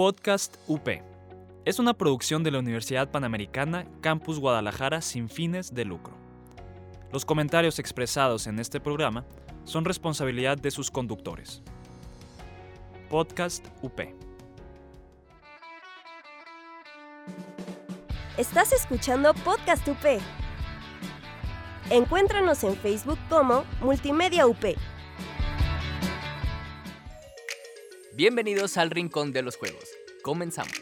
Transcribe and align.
Podcast 0.00 0.56
UP. 0.66 0.88
Es 1.66 1.78
una 1.78 1.92
producción 1.92 2.42
de 2.42 2.50
la 2.50 2.58
Universidad 2.58 3.10
Panamericana 3.10 3.84
Campus 4.00 4.38
Guadalajara 4.38 5.02
sin 5.02 5.28
fines 5.28 5.74
de 5.74 5.84
lucro. 5.84 6.14
Los 7.12 7.26
comentarios 7.26 7.78
expresados 7.78 8.46
en 8.46 8.58
este 8.60 8.80
programa 8.80 9.26
son 9.64 9.84
responsabilidad 9.84 10.56
de 10.56 10.70
sus 10.70 10.90
conductores. 10.90 11.62
Podcast 13.10 13.66
UP. 13.82 14.00
Estás 18.38 18.72
escuchando 18.72 19.34
Podcast 19.34 19.86
UP. 19.86 20.18
Encuéntranos 21.90 22.64
en 22.64 22.74
Facebook 22.74 23.18
como 23.28 23.64
Multimedia 23.82 24.46
UP. 24.46 24.64
Bienvenidos 28.20 28.76
al 28.76 28.90
Rincón 28.90 29.32
de 29.32 29.40
los 29.40 29.56
Juegos. 29.56 29.89
Comenzamos. 30.22 30.74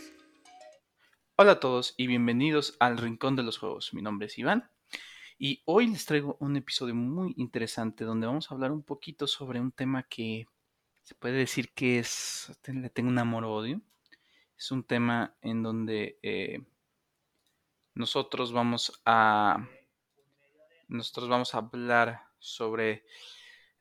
Hola 1.36 1.52
a 1.52 1.60
todos 1.60 1.94
y 1.96 2.08
bienvenidos 2.08 2.76
al 2.80 2.98
Rincón 2.98 3.36
de 3.36 3.44
los 3.44 3.58
Juegos. 3.58 3.94
Mi 3.94 4.02
nombre 4.02 4.26
es 4.26 4.36
Iván 4.36 4.68
y 5.38 5.62
hoy 5.64 5.86
les 5.86 6.06
traigo 6.06 6.36
un 6.40 6.56
episodio 6.56 6.96
muy 6.96 7.34
interesante 7.36 8.04
donde 8.04 8.26
vamos 8.26 8.50
a 8.50 8.54
hablar 8.54 8.72
un 8.72 8.82
poquito 8.82 9.28
sobre 9.28 9.60
un 9.60 9.70
tema 9.70 10.02
que 10.02 10.48
se 11.04 11.14
puede 11.14 11.36
decir 11.36 11.72
que 11.72 12.00
es, 12.00 12.50
le 12.66 12.90
tengo 12.90 13.10
un 13.10 13.18
amor-odio. 13.18 13.80
Es 14.56 14.72
un 14.72 14.82
tema 14.82 15.36
en 15.40 15.62
donde 15.62 16.18
eh, 16.22 16.60
nosotros 17.94 18.52
vamos 18.52 19.00
a 19.04 19.68
nosotros 20.88 21.28
vamos 21.28 21.54
a 21.54 21.58
hablar 21.58 22.24
sobre 22.40 23.04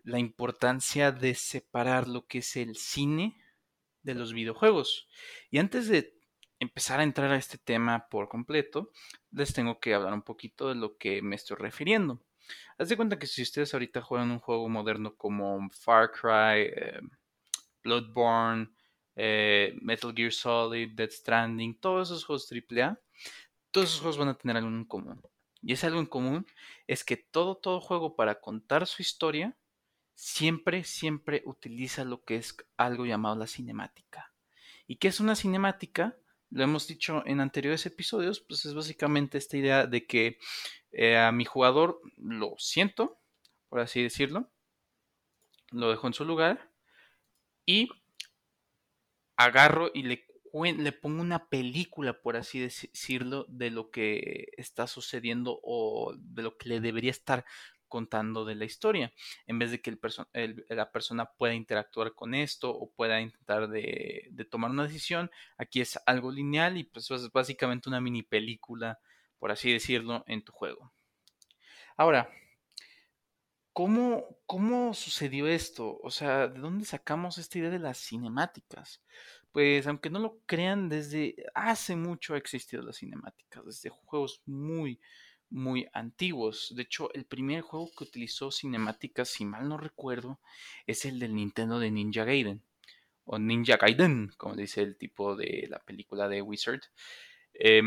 la 0.04 0.20
importancia 0.20 1.12
de 1.12 1.34
separar 1.34 2.08
lo 2.08 2.28
que 2.28 2.40
es 2.40 2.56
el 2.58 2.76
cine 2.76 3.42
de 4.04 4.16
los 4.16 4.34
videojuegos. 4.34 5.08
Y 5.50 5.60
antes 5.60 5.88
de 5.88 6.18
empezar 6.60 7.00
a 7.00 7.04
entrar 7.04 7.32
a 7.32 7.38
este 7.38 7.58
tema 7.58 8.08
por 8.10 8.30
completo, 8.30 8.92
les 9.32 9.54
tengo 9.54 9.80
que 9.80 9.94
hablar 9.94 10.14
un 10.14 10.24
poquito 10.24 10.70
de 10.70 10.76
lo 10.76 10.98
que 10.98 11.22
me 11.22 11.36
estoy 11.36 11.58
refiriendo. 11.58 12.22
Haz 12.78 12.90
de 12.90 12.98
cuenta 12.98 13.20
que 13.20 13.28
si 13.28 13.42
ustedes 13.42 13.74
ahorita 13.74 14.02
juegan 14.02 14.32
un 14.32 14.40
juego 14.40 14.70
moderno 14.70 15.16
como 15.16 15.70
Far 15.70 16.12
Cry, 16.12 16.72
eh, 16.76 17.00
Bloodborne, 17.84 18.70
eh, 19.16 19.76
Metal 19.82 20.14
Gear 20.16 20.32
Solid, 20.32 20.92
Dead 20.96 21.10
Stranding, 21.10 21.80
todos 21.80 22.10
esos 22.10 22.24
juegos 22.26 22.48
AAA, 22.52 23.00
todos 23.72 23.90
esos 23.90 24.00
juegos 24.02 24.18
van 24.18 24.30
a 24.30 24.38
tener 24.38 24.58
algo 24.58 24.70
en 24.70 24.86
común. 24.86 25.22
Y 25.62 25.74
ese 25.74 25.88
algo 25.88 26.00
en 26.00 26.06
común 26.06 26.46
es 26.86 27.04
que 27.04 27.18
todo, 27.18 27.58
todo 27.58 27.82
juego 27.82 28.16
para 28.16 28.40
contar 28.40 28.88
su 28.88 29.02
historia 29.02 29.58
siempre, 30.18 30.84
siempre 30.84 31.44
utiliza 31.46 32.04
lo 32.04 32.24
que 32.24 32.38
es 32.38 32.58
algo 32.76 33.06
llamado 33.06 33.36
la 33.36 33.46
cinemática. 33.46 34.34
¿Y 34.88 34.96
qué 34.96 35.10
es 35.10 35.20
una 35.20 35.36
cinemática? 35.36 36.18
Lo 36.50 36.64
hemos 36.64 36.88
dicho 36.88 37.22
en 37.28 37.40
anteriores 37.40 37.86
episodios, 37.86 38.40
pues 38.40 38.66
es 38.66 38.74
básicamente 38.74 39.38
esta 39.38 39.58
idea 39.58 39.86
de 39.86 40.08
que 40.08 40.40
eh, 40.92 41.18
a 41.18 41.32
mi 41.32 41.46
jugador 41.46 42.02
lo 42.18 42.56
siento, 42.58 43.20
por 43.70 43.80
así 43.80 44.02
decirlo, 44.02 44.50
lo 45.70 45.92
dejo 45.92 46.08
en 46.08 46.14
su 46.14 46.26
lugar 46.26 46.72
y 47.66 47.90
agarro 49.36 49.92
y 49.94 50.02
le, 50.02 50.26
le 50.54 50.92
pongo 50.94 51.22
una 51.22 51.48
película, 51.48 52.22
por 52.24 52.38
así 52.38 52.60
decirlo, 52.60 53.46
de 53.50 53.70
lo 53.70 53.92
que 53.92 54.48
está 54.58 54.88
sucediendo 54.88 55.60
o 55.62 56.16
de 56.18 56.42
lo 56.42 56.58
que 56.58 56.70
le 56.70 56.80
debería 56.80 57.12
estar 57.12 57.46
contando 57.88 58.46
de 58.46 58.56
la 58.56 58.66
historia, 58.66 59.14
en 59.46 59.60
vez 59.60 59.72
de 59.72 59.82
que 59.82 59.90
el 59.90 60.66
la 60.70 60.92
persona 60.92 61.26
pueda 61.26 61.54
interactuar 61.54 62.14
con 62.14 62.34
esto 62.34 62.70
o 62.72 62.92
pueda 62.92 63.22
intentar 63.22 63.68
de, 63.70 64.32
tomar 64.50 64.72
una 64.72 64.84
decisión, 64.84 65.32
aquí 65.58 65.82
es 65.82 66.00
algo 66.06 66.32
lineal 66.32 66.78
y 66.78 66.84
pues 66.84 67.10
es 67.12 67.32
básicamente 67.32 67.90
una 67.90 68.02
mini 68.02 68.24
película, 68.24 69.00
por 69.40 69.52
así 69.52 69.72
decirlo, 69.72 70.24
en 70.28 70.44
tu 70.44 70.52
juego. 70.52 70.94
Ahora, 71.96 72.30
¿cómo, 73.74 74.38
¿cómo 74.46 74.94
sucedió 74.94 75.48
esto? 75.48 76.00
O 76.02 76.12
sea, 76.12 76.48
¿de 76.48 76.60
dónde 76.60 76.86
sacamos 76.86 77.38
esta 77.38 77.58
idea 77.58 77.70
de 77.70 77.80
las 77.80 77.98
cinemáticas? 77.98 79.04
Pues 79.52 79.88
aunque 79.88 80.10
no 80.10 80.20
lo 80.20 80.40
crean, 80.46 80.90
desde 80.90 81.36
hace 81.56 81.96
mucho 81.96 82.34
ha 82.36 82.38
existido 82.38 82.84
las 82.84 82.98
cinemáticas, 82.98 83.66
desde 83.66 83.90
juegos 83.90 84.42
muy, 84.46 85.00
muy 85.50 85.88
antiguos. 85.94 86.74
De 86.76 86.84
hecho, 86.84 87.14
el 87.14 87.26
primer 87.26 87.62
juego 87.62 87.90
que 87.98 88.04
utilizó 88.04 88.52
cinemáticas, 88.52 89.30
si 89.30 89.46
mal 89.46 89.68
no 89.70 89.78
recuerdo, 89.78 90.40
es 90.86 91.06
el 91.06 91.20
del 91.20 91.36
Nintendo 91.36 91.80
de 91.80 91.92
Ninja 91.92 92.24
Gaiden. 92.24 92.62
O 93.26 93.40
Ninja 93.40 93.78
Gaiden, 93.78 94.32
como 94.38 94.56
dice 94.56 94.82
el 94.82 94.98
tipo 94.98 95.36
de 95.36 95.68
la 95.70 95.80
película 95.80 96.28
de 96.30 96.42
Wizard. 96.42 96.82
Eh, 97.54 97.82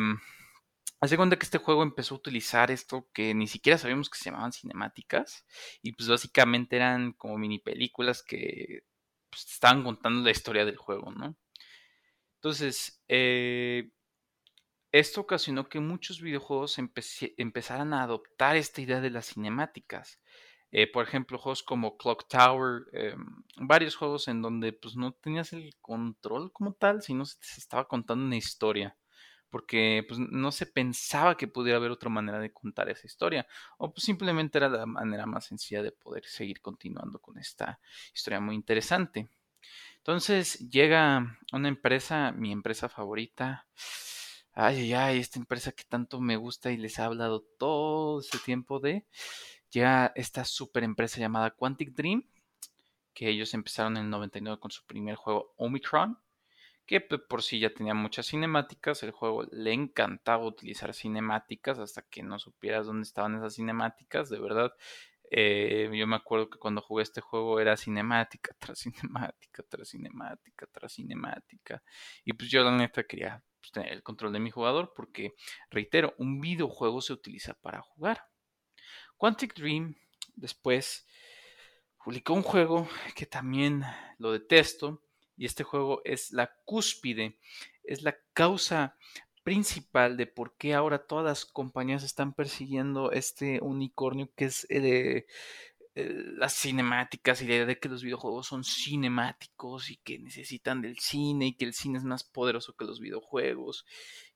Hace 1.03 1.17
cuenta 1.17 1.39
que 1.39 1.45
este 1.45 1.59
juego 1.59 1.83
empezó 1.83 2.15
a 2.15 2.19
utilizar 2.19 2.71
esto 2.71 3.09
que 3.15 3.35
ni 3.35 3.47
siquiera 3.47 3.79
sabíamos 3.79 4.11
que 4.11 4.19
se 4.19 4.27
llamaban 4.27 4.53
cinemáticas. 4.53 5.47
Y 5.83 5.93
pues 5.93 6.09
básicamente 6.09 6.77
eran 6.77 7.15
como 7.15 7.39
mini 7.39 7.59
películas 7.59 8.23
que 8.23 8.85
pues, 9.31 9.47
estaban 9.51 9.83
contando 9.83 10.23
la 10.23 10.31
historia 10.31 10.67
del 10.67 10.77
juego, 10.77 11.11
¿no? 11.13 11.37
Entonces, 12.37 13.03
eh, 13.09 13.91
esto 14.93 15.21
ocasionó 15.23 15.69
que 15.69 15.81
muchos 15.81 16.21
videojuegos 16.21 16.79
empezaran 16.79 17.95
a 17.95 18.03
adoptar 18.03 18.57
esta 18.57 18.81
idea 18.81 19.01
de 19.01 19.11
las 19.11 19.27
cinemáticas. 19.27 20.21
Eh, 20.73 20.91
por 20.91 21.05
ejemplo, 21.05 21.39
juegos 21.39 21.63
como 21.63 21.97
Clock 21.97 22.29
Tower, 22.29 22.85
eh, 22.93 23.15
varios 23.57 23.97
juegos 23.97 24.29
en 24.29 24.41
donde 24.43 24.73
pues, 24.73 24.97
no 24.97 25.13
tenías 25.13 25.53
el 25.53 25.75
control 25.81 26.53
como 26.53 26.75
tal, 26.75 27.03
sino 27.03 27.25
se 27.25 27.39
estaba 27.59 27.89
contando 27.89 28.25
una 28.25 28.37
historia. 28.37 28.97
Porque 29.51 30.05
pues, 30.07 30.21
no 30.21 30.53
se 30.53 30.67
pensaba 30.67 31.37
que 31.37 31.49
pudiera 31.49 31.79
haber 31.79 31.91
otra 31.91 32.09
manera 32.11 32.39
de 32.39 32.53
contar 32.53 32.89
esa 32.89 33.07
historia. 33.07 33.47
O 33.79 33.93
pues, 33.93 34.05
simplemente 34.05 34.59
era 34.59 34.69
la 34.69 34.87
manera 34.87 35.27
más 35.27 35.47
sencilla 35.47 35.83
de 35.83 35.93
poder 35.93 36.25
seguir 36.27 36.61
continuando 36.61 37.19
con 37.21 37.39
esta 37.39 37.81
historia 38.15 38.41
muy 38.41 38.55
interesante. 38.55 39.29
Entonces 39.99 40.71
llega 40.71 41.39
una 41.53 41.69
empresa, 41.69 42.33
mi 42.33 42.53
empresa 42.53 42.89
favorita, 42.89 43.67
ay, 44.61 44.81
ay, 44.81 44.93
ay, 44.95 45.19
esta 45.21 45.39
empresa 45.39 45.73
que 45.73 45.85
tanto 45.85 46.21
me 46.21 46.37
gusta 46.37 46.71
y 46.71 46.77
les 46.77 46.99
ha 46.99 47.07
hablado 47.07 47.41
todo 47.59 48.21
ese 48.21 48.39
tiempo 48.39 48.79
de, 48.79 49.07
ya 49.71 50.13
esta 50.15 50.45
super 50.45 50.85
empresa 50.85 51.19
llamada 51.19 51.53
Quantic 51.53 51.93
Dream, 51.95 52.29
que 53.15 53.31
ellos 53.31 53.55
empezaron 53.55 53.97
en 53.97 54.05
el 54.05 54.11
99 54.11 54.61
con 54.61 54.71
su 54.71 54.85
primer 54.87 55.15
juego 55.17 55.55
Omicron, 55.57 56.19
que 56.87 57.01
por 57.01 57.43
sí 57.43 57.59
ya 57.61 57.73
tenía 57.73 57.95
muchas 57.95 58.27
cinemáticas, 58.27 59.03
el 59.03 59.13
juego 59.13 59.45
le 59.51 59.73
encantaba 59.73 60.45
utilizar 60.45 60.93
cinemáticas 60.93 61.79
hasta 61.79 62.03
que 62.03 62.23
no 62.23 62.39
supieras 62.39 62.87
dónde 62.87 63.05
estaban 63.05 63.37
esas 63.37 63.55
cinemáticas, 63.55 64.29
de 64.29 64.41
verdad. 64.41 64.73
Eh, 65.31 65.89
yo 65.95 66.07
me 66.07 66.17
acuerdo 66.17 66.51
que 66.51 66.59
cuando 66.59 66.83
jugué 66.83 67.05
este 67.05 67.21
juego 67.21 67.61
era 67.61 67.77
cinemática 67.77 68.55
tras 68.59 68.81
cinemática, 68.81 69.63
tras 69.69 69.89
cinemática, 69.89 70.67
tras 70.73 70.93
cinemática. 70.93 71.83
Y 72.25 72.33
pues 72.35 72.51
yo 72.51 72.65
la 72.65 72.77
neta 72.77 73.05
quería 73.05 73.43
pues, 73.61 73.87
el 73.87 74.03
control 74.03 74.33
de 74.33 74.41
mi 74.41 74.51
jugador 74.51 74.93
porque, 74.95 75.35
reitero, 75.71 76.15
un 76.19 76.41
videojuego 76.41 77.01
se 77.01 77.13
utiliza 77.13 77.55
para 77.55 77.83
jugar. 77.83 78.25
Quantic 79.17 79.55
Dream 79.55 79.97
después 80.35 81.07
publicó 82.03 82.35
un 82.35 82.43
juego 82.43 82.89
que 83.15 83.27
también 83.27 83.83
lo 84.19 84.33
detesto 84.33 85.03
y 85.37 85.47
este 85.47 85.65
juego 85.65 86.03
es 86.05 86.33
la 86.33 86.55
cúspide, 86.65 87.39
es 87.83 88.03
la 88.03 88.17
causa 88.33 88.97
principal 89.43 90.17
de 90.17 90.27
por 90.27 90.57
qué 90.57 90.75
ahora 90.75 91.07
todas 91.07 91.25
las 91.25 91.45
compañías 91.45 92.03
están 92.03 92.35
persiguiendo 92.35 93.11
este 93.11 93.59
unicornio 93.63 94.31
que 94.37 94.47
es 94.47 94.67
de 94.69 95.17
eh, 95.17 95.27
las 95.95 96.55
cinemáticas 96.55 97.43
y 97.43 97.47
la 97.47 97.55
idea 97.55 97.67
de 97.67 97.79
que 97.79 97.89
los 97.89 98.03
videojuegos 98.03 98.47
son 98.47 98.63
cinemáticos 98.65 99.91
y 99.91 99.97
que 99.97 100.19
necesitan 100.19 100.83
del 100.83 100.99
cine 100.99 101.49
y 101.49 101.57
que 101.57 101.65
el 101.65 101.75
cine 101.75 101.99
es 101.99 102.05
más 102.05 102.23
poderoso 102.23 102.75
que 102.77 102.85
los 102.85 103.01
videojuegos 103.01 103.85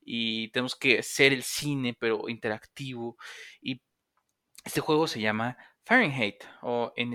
y 0.01 0.49
tenemos 0.49 0.75
que 0.75 1.03
ser 1.03 1.33
el 1.33 1.43
cine 1.43 1.97
pero 1.99 2.29
interactivo. 2.29 3.17
Y 3.61 3.81
este 4.65 4.81
juego 4.81 5.07
se 5.07 5.21
llama 5.21 5.57
Fahrenheit 5.85 6.45
o 6.63 6.93
en, 6.97 7.15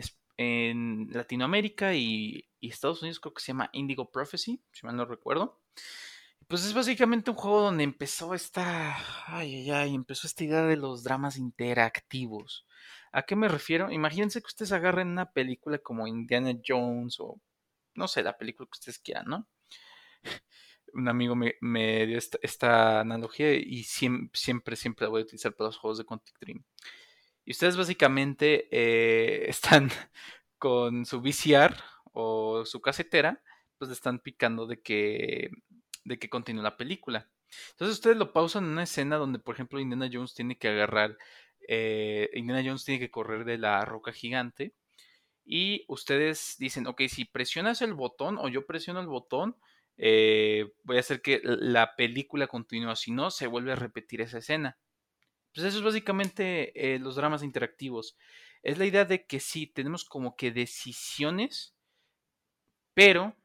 Latinoamérica 1.11 1.93
y, 1.93 2.45
y, 2.61 2.69
Estados 2.69 3.01
Unidos 3.01 3.19
creo 3.19 3.33
que 3.33 3.41
se 3.41 3.47
llama 3.47 3.69
Indigo 3.73 4.09
Prophecy 4.09 4.61
si 4.71 4.85
mal 4.85 4.95
no 4.95 5.05
recuerdo. 5.05 5.59
Pues 6.47 6.65
es 6.65 6.73
básicamente 6.73 7.29
un 7.29 7.37
juego 7.37 7.61
donde 7.61 7.83
empezó 7.83 8.33
esta 8.33 8.97
ay 9.27 9.53
ay 9.55 9.71
ay 9.71 9.95
empezó 9.95 10.27
esta 10.27 10.45
idea 10.45 10.63
de 10.63 10.77
los 10.77 11.03
dramas 11.03 11.37
interactivos 11.37 12.65
¿A 13.11 13.23
qué 13.23 13.35
me 13.35 13.47
refiero? 13.47 13.91
Imagínense 13.91 14.41
que 14.41 14.47
ustedes 14.47 14.71
agarren 14.71 15.09
una 15.09 15.31
película 15.31 15.77
como 15.79 16.07
Indiana 16.07 16.53
Jones 16.65 17.19
o 17.19 17.39
no 17.95 18.07
sé, 18.07 18.23
la 18.23 18.37
película 18.37 18.67
que 18.67 18.77
ustedes 18.77 18.99
quieran, 18.99 19.25
¿no? 19.27 19.47
Un 20.93 21.07
amigo 21.07 21.35
me, 21.35 22.05
dio 22.07 22.17
esta, 22.17 22.99
analogía 22.99 23.53
y 23.53 23.83
siempre, 23.83 24.75
siempre, 24.75 25.05
la 25.05 25.09
voy 25.09 25.21
a 25.21 25.23
utilizar 25.25 25.53
para 25.53 25.67
los 25.67 25.77
juegos 25.77 25.99
de 25.99 26.05
Quantic 26.05 26.39
Dream. 26.39 26.63
Y 27.45 27.51
ustedes 27.51 27.77
básicamente 27.77 28.67
eh, 28.71 29.45
están 29.49 29.89
con 30.57 31.05
su 31.05 31.21
VCR 31.21 31.75
o 32.13 32.65
su 32.65 32.81
casetera, 32.81 33.43
pues 33.77 33.89
le 33.89 33.93
están 33.93 34.19
picando 34.19 34.65
de 34.65 34.81
que 34.81 35.51
de 36.09 36.19
que 36.19 36.29
continúe 36.29 36.63
la 36.63 36.77
película. 36.77 37.29
Entonces 37.71 37.95
ustedes 37.97 38.17
lo 38.17 38.33
pausan 38.33 38.65
en 38.65 38.71
una 38.71 38.83
escena 38.83 39.17
donde, 39.17 39.39
por 39.39 39.55
ejemplo, 39.55 39.79
Indiana 39.79 40.09
Jones 40.11 40.33
tiene 40.33 40.57
que 40.57 40.67
agarrar, 40.67 41.17
eh, 41.71 42.31
Indiana 42.33 42.63
Jones 42.65 42.83
tiene 42.83 42.99
que 42.99 43.11
correr 43.11 43.45
de 43.45 43.59
la 43.59 43.85
roca 43.85 44.11
gigante 44.11 44.73
y 45.45 45.85
ustedes 45.87 46.55
dicen, 46.57 46.87
ok, 46.87 47.03
si 47.07 47.25
presionas 47.25 47.83
el 47.83 47.93
botón 47.93 48.39
o 48.39 48.49
yo 48.49 48.65
presiono 48.65 49.01
el 49.01 49.07
botón, 49.07 49.55
eh, 49.97 50.73
voy 50.83 50.97
a 50.97 51.01
hacer 51.01 51.21
que 51.21 51.41
la 51.43 51.95
película 51.95 52.47
continúe, 52.47 52.95
si 52.95 53.11
no, 53.11 53.29
se 53.29 53.45
vuelve 53.45 53.73
a 53.73 53.75
repetir 53.75 54.21
esa 54.21 54.39
escena. 54.39 54.79
Pues 55.53 55.67
eso 55.67 55.77
es 55.77 55.83
básicamente 55.83 56.95
eh, 56.95 56.97
los 56.97 57.15
dramas 57.15 57.43
interactivos. 57.43 58.17
Es 58.63 58.79
la 58.79 58.85
idea 58.85 59.05
de 59.05 59.27
que 59.27 59.39
sí, 59.39 59.67
tenemos 59.67 60.05
como 60.05 60.35
que 60.35 60.51
decisiones, 60.51 61.75
pero 62.95 63.35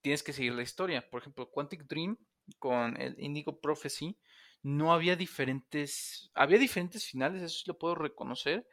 tienes 0.00 0.22
que 0.22 0.32
seguir 0.32 0.54
la 0.54 0.62
historia. 0.62 1.08
Por 1.10 1.20
ejemplo, 1.20 1.50
Quantic 1.50 1.84
Dream 1.86 2.16
con 2.58 3.00
el 3.00 3.18
Indigo 3.18 3.60
Prophecy, 3.60 4.16
no 4.64 4.94
había 4.94 5.14
diferentes, 5.14 6.30
había 6.34 6.58
diferentes 6.58 7.04
finales, 7.04 7.42
eso 7.42 7.58
sí 7.58 7.64
lo 7.66 7.78
puedo 7.78 7.94
reconocer, 7.94 8.66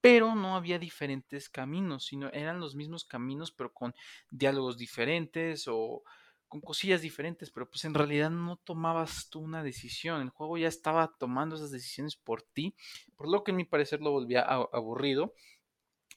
pero 0.00 0.34
no 0.34 0.56
había 0.56 0.78
diferentes 0.78 1.50
caminos, 1.50 2.06
sino 2.06 2.30
eran 2.32 2.58
los 2.58 2.74
mismos 2.74 3.04
caminos, 3.04 3.52
pero 3.52 3.72
con 3.72 3.94
diálogos 4.30 4.78
diferentes 4.78 5.66
o 5.68 6.02
con 6.48 6.62
cosillas 6.62 7.02
diferentes, 7.02 7.50
pero 7.50 7.68
pues 7.68 7.84
en 7.84 7.92
realidad 7.92 8.30
no 8.30 8.56
tomabas 8.56 9.28
tú 9.28 9.40
una 9.40 9.62
decisión, 9.62 10.22
el 10.22 10.30
juego 10.30 10.56
ya 10.56 10.68
estaba 10.68 11.14
tomando 11.18 11.56
esas 11.56 11.70
decisiones 11.70 12.16
por 12.16 12.42
ti, 12.42 12.74
por 13.14 13.28
lo 13.28 13.44
que 13.44 13.50
en 13.50 13.58
mi 13.58 13.64
parecer 13.64 14.00
lo 14.00 14.12
volvía 14.12 14.40
aburrido. 14.40 15.34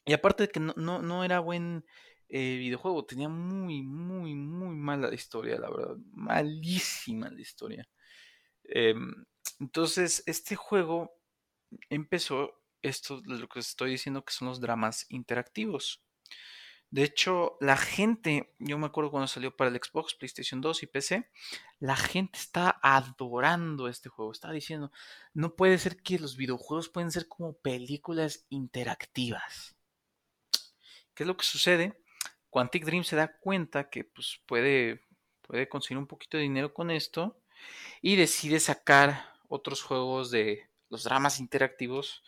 Y 0.05 0.13
aparte 0.13 0.43
de 0.43 0.49
que 0.49 0.59
no, 0.61 0.73
no, 0.75 1.23
era 1.25 1.39
buen 1.41 1.85
eh, 2.29 2.57
videojuego, 2.57 3.05
tenía 3.05 3.27
muy, 3.27 3.83
muy, 3.83 4.33
muy 4.35 4.75
mala 4.75 5.13
historia, 5.13 5.59
la 5.59 5.69
verdad, 5.69 5.97
malísima 6.13 7.29
la 7.29 7.41
historia. 7.41 7.89
Em, 8.71 9.25
entonces, 9.59 10.23
este 10.25 10.55
juego 10.55 11.19
empezó, 11.89 12.61
esto 12.81 13.21
lo 13.25 13.47
que 13.49 13.59
estoy 13.59 13.91
diciendo 13.91 14.23
que 14.23 14.33
son 14.33 14.47
los 14.47 14.61
dramas 14.61 15.05
interactivos. 15.09 16.01
De 16.91 17.03
hecho, 17.03 17.57
la 17.61 17.77
gente, 17.77 18.55
yo 18.57 18.79
me 18.79 18.87
acuerdo 18.87 19.11
cuando 19.11 19.27
salió 19.27 19.55
para 19.55 19.69
el 19.69 19.79
Xbox, 19.79 20.15
PlayStation 20.15 20.59
2 20.59 20.83
y 20.83 20.87
PC, 20.87 21.29
la 21.79 21.95
gente 21.95 22.39
está 22.39 22.79
adorando 22.81 23.87
este 23.87 24.09
juego. 24.09 24.31
Está 24.31 24.51
diciendo, 24.51 24.91
no 25.33 25.55
puede 25.55 25.77
ser 25.77 26.01
que 26.01 26.17
los 26.17 26.35
videojuegos 26.35 26.89
pueden 26.89 27.11
ser 27.11 27.27
como 27.27 27.53
películas 27.53 28.47
interactivas. 28.49 29.75
¿Qué 31.13 31.23
es 31.23 31.27
lo 31.27 31.37
que 31.37 31.45
sucede? 31.45 32.01
Quantic 32.49 32.85
Dream 32.85 33.03
se 33.03 33.15
da 33.15 33.37
cuenta 33.37 33.89
que 33.89 34.03
pues, 34.03 34.41
puede, 34.47 35.05
puede 35.41 35.69
conseguir 35.69 35.99
un 35.99 36.07
poquito 36.07 36.37
de 36.37 36.43
dinero 36.43 36.73
con 36.73 36.89
esto 36.89 37.38
y 38.01 38.15
decide 38.15 38.59
sacar 38.59 39.33
otros 39.47 39.81
juegos 39.81 40.31
de 40.31 40.69
los 40.89 41.03
dramas 41.03 41.39
interactivos 41.39 42.23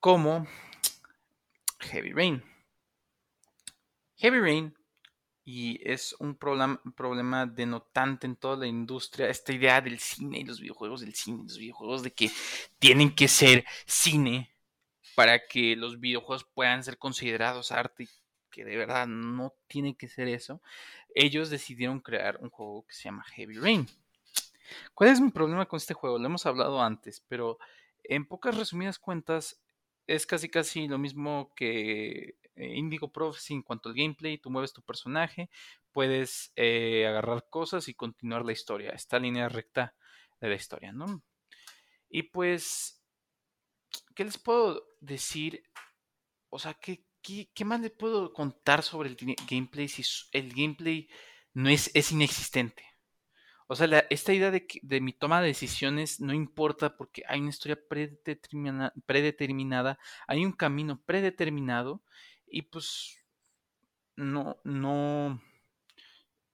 como 0.00 0.46
Heavy 1.80 2.12
Rain. 2.12 2.44
Heavy 4.16 4.40
Rain 4.40 4.78
y 5.50 5.80
es 5.90 6.14
un 6.18 6.36
problema, 6.36 7.46
denotante 7.46 8.26
en 8.26 8.36
toda 8.36 8.58
la 8.58 8.66
industria, 8.66 9.30
esta 9.30 9.50
idea 9.54 9.80
del 9.80 9.98
cine 9.98 10.40
y 10.40 10.44
los 10.44 10.60
videojuegos 10.60 11.00
del 11.00 11.14
cine, 11.14 11.44
los 11.44 11.56
videojuegos 11.56 12.02
de 12.02 12.12
que 12.12 12.30
tienen 12.78 13.14
que 13.14 13.28
ser 13.28 13.64
cine 13.86 14.54
para 15.14 15.46
que 15.46 15.74
los 15.74 16.00
videojuegos 16.00 16.44
puedan 16.44 16.84
ser 16.84 16.98
considerados 16.98 17.72
arte, 17.72 18.08
que 18.50 18.64
de 18.64 18.76
verdad 18.76 19.06
no 19.06 19.54
tiene 19.66 19.96
que 19.96 20.08
ser 20.08 20.28
eso, 20.28 20.60
ellos 21.14 21.50
decidieron 21.50 22.00
crear 22.00 22.38
un 22.40 22.50
juego 22.50 22.86
que 22.86 22.94
se 22.94 23.04
llama 23.04 23.24
Heavy 23.24 23.58
Rain. 23.58 23.86
¿Cuál 24.94 25.10
es 25.10 25.20
mi 25.20 25.30
problema 25.30 25.66
con 25.66 25.78
este 25.78 25.94
juego? 25.94 26.18
Lo 26.18 26.26
hemos 26.26 26.46
hablado 26.46 26.82
antes, 26.82 27.24
pero 27.28 27.58
en 28.04 28.26
pocas 28.26 28.56
resumidas 28.56 28.98
cuentas 28.98 29.60
es 30.06 30.26
casi 30.26 30.48
casi 30.48 30.88
lo 30.88 30.98
mismo 30.98 31.52
que 31.54 32.36
eh, 32.56 32.74
Indigo 32.76 33.12
Prophecy 33.12 33.54
en 33.54 33.62
cuanto 33.62 33.88
al 33.88 33.94
gameplay, 33.94 34.38
tú 34.38 34.50
mueves 34.50 34.72
tu 34.72 34.82
personaje, 34.82 35.50
puedes 35.92 36.52
eh, 36.56 37.06
agarrar 37.06 37.48
cosas 37.50 37.88
y 37.88 37.94
continuar 37.94 38.44
la 38.44 38.52
historia, 38.52 38.90
esta 38.90 39.18
línea 39.18 39.48
recta 39.48 39.94
de 40.40 40.48
la 40.48 40.54
historia, 40.54 40.92
¿no? 40.92 41.22
Y 42.08 42.24
pues, 42.24 43.02
¿qué 44.14 44.24
les 44.24 44.38
puedo 44.38 44.82
decir? 45.00 45.62
O 46.48 46.58
sea, 46.58 46.74
¿qué, 46.74 47.04
qué, 47.54 47.64
más 47.64 47.80
le 47.80 47.90
puedo 47.90 48.32
contar 48.32 48.82
sobre 48.82 49.10
el 49.10 49.16
gameplay 49.48 49.88
si 49.88 50.02
el 50.32 50.52
gameplay 50.52 51.08
no 51.54 51.68
es, 51.68 51.90
es 51.94 52.12
inexistente? 52.12 52.84
O 53.70 53.76
sea, 53.76 54.06
esta 54.08 54.32
idea 54.32 54.50
de, 54.50 55.00
mi 55.00 55.12
toma 55.12 55.42
de 55.42 55.48
decisiones 55.48 56.20
no 56.20 56.32
importa 56.32 56.96
porque 56.96 57.22
hay 57.28 57.40
una 57.40 57.50
historia 57.50 57.78
predeterminada, 59.06 59.98
hay 60.26 60.46
un 60.46 60.52
camino 60.52 61.02
predeterminado 61.04 62.02
y 62.46 62.62
pues 62.62 63.18
no, 64.16 64.56
no, 64.64 65.42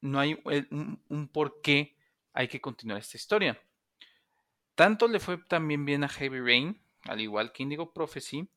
no 0.01 0.19
hay 0.19 0.43
un, 0.45 1.29
por 1.33 1.61
qué 1.61 1.97
hay 2.33 2.49
que 2.49 2.61
continuar 2.61 2.99
esta 2.99 3.17
historia. 3.17 3.63
Tanto 4.75 5.07
le 5.07 5.21
fue 5.21 5.39
también 5.39 5.85
bien 5.85 6.03
a 6.03 6.09
Heavy 6.09 6.41
Rain, 6.41 6.81
al 7.05 7.21
igual 7.21 7.53
que 7.53 7.63
Indigo 7.63 7.93
Prophecy, 7.93 8.49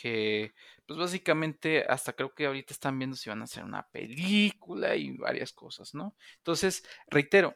que 0.00 0.54
pues 0.86 0.98
básicamente 0.98 1.84
hasta 1.86 2.14
creo 2.14 2.34
que 2.34 2.46
ahorita 2.46 2.72
están 2.72 2.98
viendo 2.98 3.16
si 3.16 3.28
van 3.28 3.42
a 3.42 3.44
hacer 3.44 3.64
una 3.64 3.86
película 3.90 4.96
y 4.96 5.10
varias 5.18 5.52
cosas, 5.52 5.94
¿no? 5.94 6.16
Entonces, 6.38 6.88
reitero, 7.08 7.54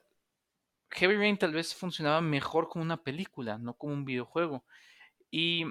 Heavy 0.91 1.17
Rain 1.17 1.39
tal 1.39 1.55
vez 1.55 1.75
funcionaba 1.75 2.21
mejor 2.21 2.69
como 2.69 2.85
una 2.85 3.03
película, 3.03 3.57
no 3.57 3.79
como 3.79 3.95
un 3.95 4.05
videojuego. 4.05 4.67
Y 5.31 5.65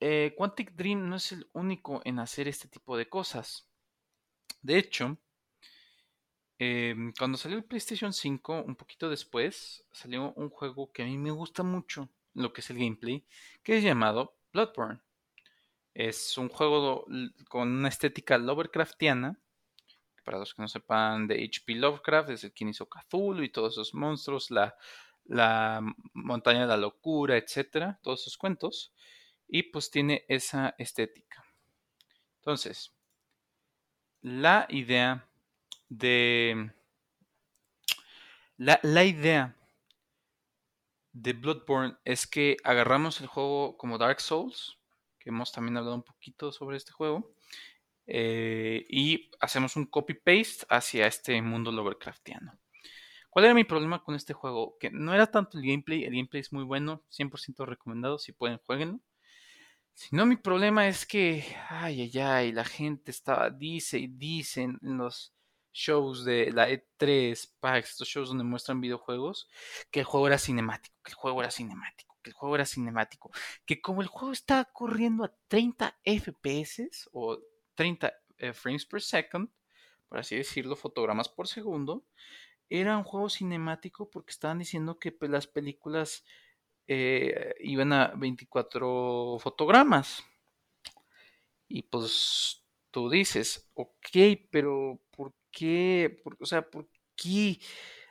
eh, 0.00 0.34
Quantic 0.36 0.72
Dream 0.72 1.08
no 1.08 1.16
es 1.16 1.32
el 1.32 1.48
único 1.54 2.02
en 2.04 2.18
hacer 2.18 2.46
este 2.46 2.68
tipo 2.68 2.98
de 2.98 3.08
cosas. 3.08 3.66
De 4.60 4.76
hecho, 4.76 5.16
em, 6.58 7.14
cuando 7.18 7.38
salió 7.38 7.56
el 7.56 7.64
PlayStation 7.64 8.12
5, 8.12 8.64
un 8.66 8.76
poquito 8.76 9.08
después, 9.08 9.82
salió 9.92 10.34
un 10.34 10.50
juego 10.50 10.92
que 10.92 11.02
a 11.04 11.06
mí 11.06 11.16
me 11.16 11.30
gusta 11.30 11.62
mucho, 11.62 12.10
lo 12.34 12.52
que 12.52 12.60
es 12.60 12.68
el 12.68 12.76
gameplay, 12.78 13.24
que 13.62 13.78
es 13.78 13.82
llamado 13.82 14.36
Bloodborne. 14.52 15.05
Es 15.98 16.36
un 16.36 16.50
juego 16.50 17.06
con 17.48 17.68
una 17.70 17.88
estética 17.88 18.36
Lovecraftiana. 18.36 19.40
Para 20.24 20.36
los 20.38 20.52
que 20.52 20.60
no 20.60 20.68
sepan 20.68 21.26
de 21.26 21.42
HP 21.42 21.74
Lovecraft, 21.76 22.28
es 22.28 22.44
el 22.44 22.52
quien 22.52 22.68
hizo 22.68 22.86
Cthulhu 22.86 23.42
y 23.42 23.48
todos 23.48 23.72
esos 23.72 23.94
monstruos, 23.94 24.50
la, 24.50 24.76
la 25.24 25.80
montaña 26.12 26.60
de 26.60 26.66
la 26.66 26.76
locura, 26.76 27.38
etcétera, 27.38 27.98
todos 28.02 28.20
esos 28.20 28.36
cuentos 28.36 28.92
y 29.48 29.62
pues 29.62 29.90
tiene 29.90 30.26
esa 30.28 30.74
estética. 30.76 31.42
Entonces, 32.40 32.92
la 34.20 34.66
idea 34.68 35.26
de... 35.88 36.72
La, 38.58 38.80
la, 38.82 39.04
idea 39.04 39.56
de 41.12 41.32
Bloodborne 41.32 41.96
es 42.04 42.26
que 42.26 42.58
agarramos 42.64 43.22
el 43.22 43.28
juego 43.28 43.78
como 43.78 43.96
Dark 43.96 44.20
Souls, 44.20 44.76
hemos 45.30 45.52
también 45.52 45.76
hablado 45.76 45.96
un 45.96 46.02
poquito 46.02 46.52
sobre 46.52 46.76
este 46.76 46.92
juego, 46.92 47.32
eh, 48.06 48.84
y 48.88 49.30
hacemos 49.40 49.76
un 49.76 49.86
copy-paste 49.86 50.66
hacia 50.68 51.06
este 51.06 51.40
mundo 51.42 51.72
Lovecraftiano. 51.72 52.58
¿Cuál 53.30 53.46
era 53.46 53.54
mi 53.54 53.64
problema 53.64 54.02
con 54.02 54.14
este 54.14 54.32
juego? 54.32 54.78
Que 54.78 54.90
no 54.90 55.12
era 55.12 55.26
tanto 55.30 55.58
el 55.58 55.64
gameplay, 55.66 56.04
el 56.04 56.12
gameplay 56.12 56.40
es 56.40 56.52
muy 56.52 56.64
bueno, 56.64 57.02
100% 57.10 57.66
recomendado, 57.66 58.18
si 58.18 58.32
pueden, 58.32 58.58
jueguenlo. 58.64 59.00
Si 59.94 60.14
no, 60.14 60.26
mi 60.26 60.36
problema 60.36 60.88
es 60.88 61.06
que, 61.06 61.44
ay, 61.70 62.02
ay, 62.02 62.18
ay, 62.18 62.52
la 62.52 62.64
gente 62.64 63.10
estaba, 63.10 63.50
dice 63.50 63.98
y 63.98 64.08
dice 64.08 64.62
en 64.62 64.78
los 64.82 65.34
shows 65.72 66.24
de 66.24 66.52
la 66.52 66.68
E3, 66.70 67.54
PAX, 67.60 67.90
estos 67.90 68.08
shows 68.08 68.28
donde 68.28 68.44
muestran 68.44 68.80
videojuegos, 68.80 69.48
que 69.90 70.00
el 70.00 70.06
juego 70.06 70.26
era 70.26 70.38
cinemático, 70.38 70.96
que 71.02 71.10
el 71.10 71.16
juego 71.16 71.40
era 71.40 71.50
cinemático, 71.50 72.05
que 72.26 72.30
el 72.30 72.34
juego 72.34 72.56
era 72.56 72.66
cinemático, 72.66 73.30
que 73.64 73.80
como 73.80 74.02
el 74.02 74.08
juego 74.08 74.32
está 74.32 74.64
corriendo 74.64 75.22
a 75.24 75.32
30 75.46 75.96
FPS 76.04 77.08
o 77.12 77.38
30 77.76 78.12
eh, 78.38 78.52
frames 78.52 78.84
per 78.84 79.00
second, 79.00 79.48
por 80.08 80.18
así 80.18 80.36
decirlo, 80.36 80.74
fotogramas 80.74 81.28
por 81.28 81.46
segundo, 81.46 82.04
era 82.68 82.98
un 82.98 83.04
juego 83.04 83.30
cinemático 83.30 84.10
porque 84.10 84.32
estaban 84.32 84.58
diciendo 84.58 84.98
que 84.98 85.12
pues, 85.12 85.30
las 85.30 85.46
películas 85.46 86.24
eh, 86.88 87.54
iban 87.60 87.92
a 87.92 88.08
24 88.16 89.38
fotogramas. 89.38 90.24
Y 91.68 91.82
pues 91.82 92.64
tú 92.90 93.08
dices, 93.08 93.70
ok, 93.74 94.08
pero 94.50 95.00
¿por 95.16 95.32
qué? 95.52 96.22
o 96.40 96.46
sea, 96.46 96.68
¿por 96.68 96.88
qué 97.14 97.60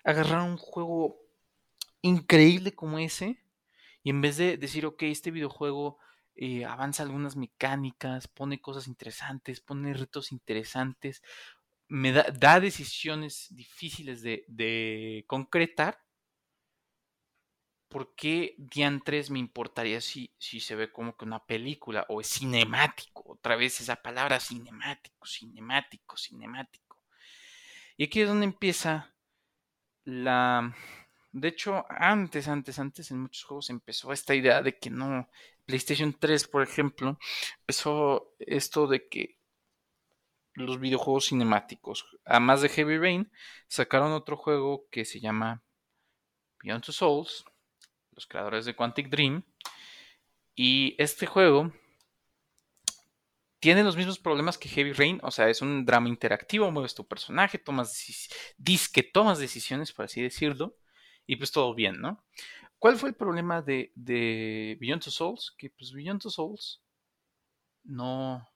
agarrar 0.04 0.42
un 0.42 0.58
juego 0.58 1.20
increíble 2.02 2.74
como 2.74 3.00
ese? 3.00 3.45
Y 4.06 4.12
en 4.12 4.22
vez 4.22 4.38
de 4.38 4.56
decir, 4.58 4.86
ok, 4.86 5.02
este 5.02 5.32
videojuego 5.32 5.98
eh, 6.36 6.64
avanza 6.64 7.02
algunas 7.02 7.36
mecánicas, 7.36 8.28
pone 8.28 8.62
cosas 8.62 8.88
interesantes, 8.88 9.62
pone 9.62 9.96
retos 9.96 10.32
interesantes, 10.32 11.24
me 11.88 12.12
da, 12.12 12.60
decisiones 12.60 13.48
difíciles 13.50 14.22
de, 14.22 14.46
de 14.48 15.26
concretar, 15.26 16.04
¿por 17.88 18.14
qué 18.14 18.54
diantres 18.60 19.32
me 19.32 19.40
importaría 19.40 20.00
si, 20.02 20.32
si 20.38 20.60
se 20.60 20.76
ve 20.76 20.92
como 20.92 21.18
que 21.18 21.26
una 21.26 21.44
película 21.44 22.06
o 22.08 22.22
es 22.22 22.28
cinemático? 22.28 23.24
Otra 23.26 23.56
vez 23.56 23.82
esa 23.82 23.96
palabra 23.96 24.40
cinemático, 24.40 25.26
cinemático, 25.26 26.16
cinemático. 26.16 27.02
Y 27.98 28.04
aquí 28.04 28.22
es 28.22 28.28
donde 28.28 28.46
empieza 28.46 29.16
la... 30.04 30.76
De 31.38 31.50
hecho, 31.50 31.86
antes, 31.90 32.48
antes, 32.48 32.80
antes 32.80 33.12
en 33.12 33.20
muchos 33.20 33.44
juegos 33.44 33.70
empezó 33.70 34.14
esta 34.14 34.34
idea 34.34 34.62
de 34.62 34.78
que 34.78 34.90
no... 34.90 35.30
PlayStation 35.66 36.16
3, 36.18 36.48
por 36.48 36.64
ejemplo, 36.64 37.20
empezó 37.60 38.34
esto 38.40 38.88
de 38.88 39.10
que 39.10 39.38
los 40.54 40.80
videojuegos 40.80 41.26
cinemáticos, 41.26 42.06
además 42.24 42.62
de 42.62 42.70
Heavy 42.70 42.98
Rain, 42.98 43.32
sacaron 43.68 44.14
otro 44.14 44.38
juego 44.38 44.88
que 44.90 45.04
se 45.04 45.20
llama 45.20 45.62
Beyond 46.64 46.86
Two 46.86 46.94
Souls, 46.94 47.44
los 48.12 48.28
creadores 48.28 48.64
de 48.64 48.74
Quantic 48.74 49.10
Dream. 49.10 49.44
Y 50.56 50.96
este 51.00 51.26
juego 51.26 51.74
tiene 53.60 53.84
los 53.84 53.98
mismos 53.98 54.20
problemas 54.20 54.58
que 54.58 54.70
Heavy 54.70 54.94
Rain, 54.94 55.20
o 55.22 55.32
sea, 55.32 55.50
es 55.50 55.62
un 55.62 55.84
drama 55.84 56.08
interactivo, 56.08 56.72
mueves 56.72 56.96
tu 56.96 57.06
personaje, 57.06 57.58
tomas 57.58 58.24
que 58.94 59.04
tomas 59.04 59.40
decisiones, 59.40 59.92
por 59.92 60.06
así 60.06 60.22
decirlo, 60.22 60.78
y 61.26 61.36
pues 61.38 61.52
todo 61.52 61.74
bien, 61.74 62.02
¿no? 62.02 62.24
¿Cuál 62.80 62.98
fue 62.98 63.10
el 63.10 63.16
problema 63.16 63.62
de, 63.62 63.92
de 63.96 64.78
Beyond 64.80 65.04
Two 65.04 65.12
Souls? 65.12 65.54
Que 65.58 65.70
pues 65.70 65.92
Beyond 65.92 66.22
Two 66.22 66.32
Souls 66.32 66.84
no, 67.84 68.50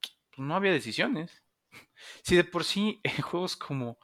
pues, 0.00 0.38
no 0.38 0.54
había 0.54 0.72
decisiones. 0.72 1.42
Si 2.22 2.36
de 2.36 2.44
por 2.44 2.64
sí 2.64 3.00
en 3.02 3.20
juegos 3.22 3.56
como 3.56 3.98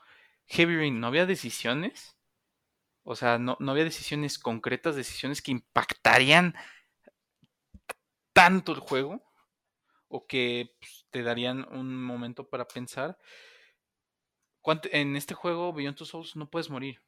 Heavy 0.47 0.77
Rain 0.77 1.01
no 1.01 1.07
había 1.07 1.27
decisiones, 1.27 2.17
o 3.03 3.17
sea, 3.17 3.39
no, 3.39 3.57
había 3.69 3.85
decisiones 3.85 4.39
concretas, 4.39 4.97
decisiones 4.97 5.43
que 5.43 5.53
impactarían 5.53 6.55
tanto 8.33 8.73
el 8.73 8.81
juego 8.81 9.23
o 10.09 10.27
que 10.27 10.77
pues, 10.81 11.07
te 11.11 11.23
darían 11.23 11.67
un 11.73 12.03
momento 12.03 12.49
para 12.49 12.67
pensar. 12.67 13.19
En 14.93 15.17
este 15.17 15.35
juego, 15.35 15.73
Beyond 15.73 15.97
Two 15.97 16.07
Souls, 16.07 16.37
no 16.37 16.51
puedes 16.51 16.69
morir. 16.69 17.01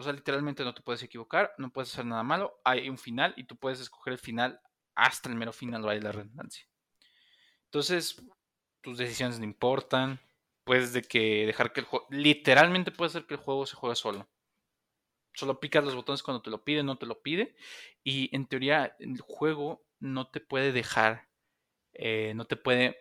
O 0.00 0.02
sea, 0.02 0.14
literalmente 0.14 0.64
no 0.64 0.72
te 0.72 0.80
puedes 0.80 1.02
equivocar, 1.02 1.52
no 1.58 1.70
puedes 1.70 1.92
hacer 1.92 2.06
nada 2.06 2.22
malo. 2.22 2.58
Hay 2.64 2.88
un 2.88 2.96
final 2.96 3.34
y 3.36 3.44
tú 3.44 3.58
puedes 3.58 3.80
escoger 3.80 4.14
el 4.14 4.18
final 4.18 4.58
hasta 4.94 5.28
el 5.28 5.34
mero 5.34 5.52
final, 5.52 5.82
vaya 5.82 6.00
la 6.00 6.10
redundancia. 6.10 6.66
Entonces, 7.66 8.24
tus 8.80 8.96
decisiones 8.96 9.38
no 9.38 9.44
importan. 9.44 10.18
Puedes 10.64 10.94
de 10.94 11.02
que 11.02 11.44
dejar 11.44 11.74
que 11.74 11.80
el 11.80 11.86
juego. 11.86 12.06
Literalmente 12.08 12.92
puede 12.92 13.10
ser 13.10 13.26
que 13.26 13.34
el 13.34 13.40
juego 13.40 13.66
se 13.66 13.76
juegue 13.76 13.94
solo. 13.94 14.26
Solo 15.34 15.60
picas 15.60 15.84
los 15.84 15.94
botones 15.94 16.22
cuando 16.22 16.40
te 16.40 16.48
lo 16.48 16.64
pide, 16.64 16.82
no 16.82 16.96
te 16.96 17.04
lo 17.04 17.20
pide. 17.20 17.54
Y 18.02 18.34
en 18.34 18.46
teoría, 18.46 18.96
el 19.00 19.20
juego 19.20 19.84
no 19.98 20.30
te 20.30 20.40
puede 20.40 20.72
dejar. 20.72 21.28
Eh, 21.92 22.32
no 22.34 22.46
te 22.46 22.56
puede 22.56 22.96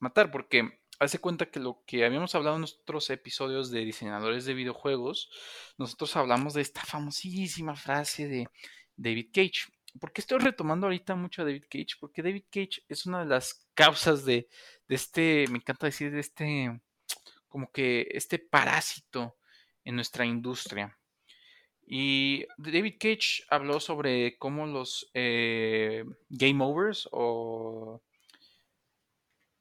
matar. 0.00 0.32
Porque 0.32 0.81
hace 1.04 1.18
cuenta 1.18 1.50
que 1.50 1.60
lo 1.60 1.82
que 1.86 2.04
habíamos 2.04 2.34
hablado 2.34 2.56
en 2.56 2.60
nuestros 2.60 3.10
episodios 3.10 3.70
de 3.70 3.84
diseñadores 3.84 4.44
de 4.44 4.54
videojuegos, 4.54 5.30
nosotros 5.78 6.14
hablamos 6.16 6.54
de 6.54 6.62
esta 6.62 6.82
famosísima 6.82 7.74
frase 7.74 8.28
de 8.28 8.48
David 8.96 9.30
Cage. 9.32 9.72
¿Por 10.00 10.12
qué 10.12 10.20
estoy 10.20 10.38
retomando 10.38 10.86
ahorita 10.86 11.14
mucho 11.14 11.42
a 11.42 11.44
David 11.44 11.64
Cage? 11.68 11.96
Porque 12.00 12.22
David 12.22 12.44
Cage 12.50 12.82
es 12.88 13.06
una 13.06 13.20
de 13.20 13.26
las 13.26 13.66
causas 13.74 14.24
de, 14.24 14.48
de 14.88 14.94
este, 14.94 15.46
me 15.50 15.58
encanta 15.58 15.86
decir, 15.86 16.10
de 16.12 16.20
este, 16.20 16.80
como 17.48 17.70
que 17.70 18.06
este 18.12 18.38
parásito 18.38 19.36
en 19.84 19.96
nuestra 19.96 20.24
industria. 20.24 20.96
Y 21.84 22.46
David 22.56 22.94
Cage 22.98 23.44
habló 23.50 23.80
sobre 23.80 24.38
cómo 24.38 24.66
los 24.66 25.10
eh, 25.14 26.04
game 26.28 26.64
overs 26.64 27.08
o... 27.10 28.00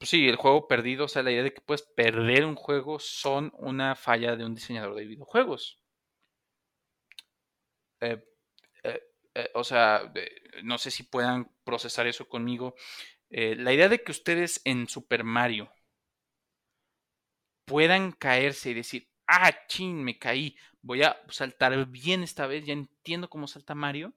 Pues 0.01 0.09
sí, 0.09 0.27
el 0.27 0.35
juego 0.35 0.67
perdido, 0.67 1.05
o 1.05 1.07
sea, 1.07 1.21
la 1.21 1.29
idea 1.31 1.43
de 1.43 1.53
que 1.53 1.61
puedes 1.61 1.83
perder 1.83 2.43
un 2.45 2.55
juego 2.55 2.97
son 2.97 3.53
una 3.59 3.93
falla 3.95 4.35
de 4.35 4.43
un 4.43 4.55
diseñador 4.55 4.95
de 4.95 5.05
videojuegos. 5.05 5.79
Eh, 7.99 8.17
eh, 9.35 9.51
o 9.53 9.63
sea, 9.63 10.11
no 10.63 10.79
sé 10.79 10.89
si 10.89 11.03
puedan 11.03 11.51
procesar 11.63 12.07
eso 12.07 12.27
conmigo. 12.27 12.73
Eh, 13.29 13.55
la 13.55 13.73
idea 13.73 13.89
de 13.89 14.03
que 14.03 14.11
ustedes 14.11 14.61
en 14.65 14.87
Super 14.89 15.23
Mario 15.23 15.71
puedan 17.65 18.11
caerse 18.11 18.71
y 18.71 18.73
decir, 18.73 19.07
ah, 19.27 19.51
chin, 19.67 20.03
me 20.03 20.17
caí, 20.17 20.57
voy 20.81 21.03
a 21.03 21.21
saltar 21.29 21.85
bien 21.85 22.23
esta 22.23 22.47
vez, 22.47 22.65
ya 22.65 22.73
entiendo 22.73 23.29
cómo 23.29 23.47
salta 23.47 23.75
Mario, 23.75 24.15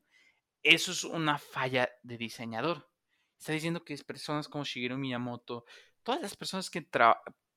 eso 0.62 0.92
es 0.92 1.04
una 1.04 1.38
falla 1.38 1.90
de 2.02 2.16
diseñador. 2.16 2.88
Está 3.44 3.52
diciendo 3.52 3.84
que 3.84 3.94
personas 3.98 4.48
como 4.48 4.64
Shigeru 4.64 4.96
Miyamoto, 4.96 5.66
todas 6.02 6.22
las 6.22 6.34
personas 6.34 6.70
que 6.70 6.80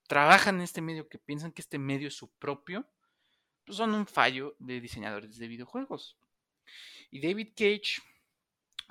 trabajan 0.05 0.55
en 0.57 0.61
este 0.63 0.81
medio, 0.81 1.07
que 1.07 1.17
piensan 1.17 1.53
que 1.53 1.61
este 1.61 1.79
medio 1.79 2.09
es 2.09 2.13
su 2.13 2.29
propio, 2.29 2.85
pues 3.63 3.77
son 3.77 3.93
un 3.93 4.05
fallo 4.05 4.57
de 4.59 4.81
diseñadores 4.81 5.37
de 5.37 5.47
videojuegos. 5.47 6.17
Y 7.09 7.25
David 7.25 7.53
Cage, 7.55 8.01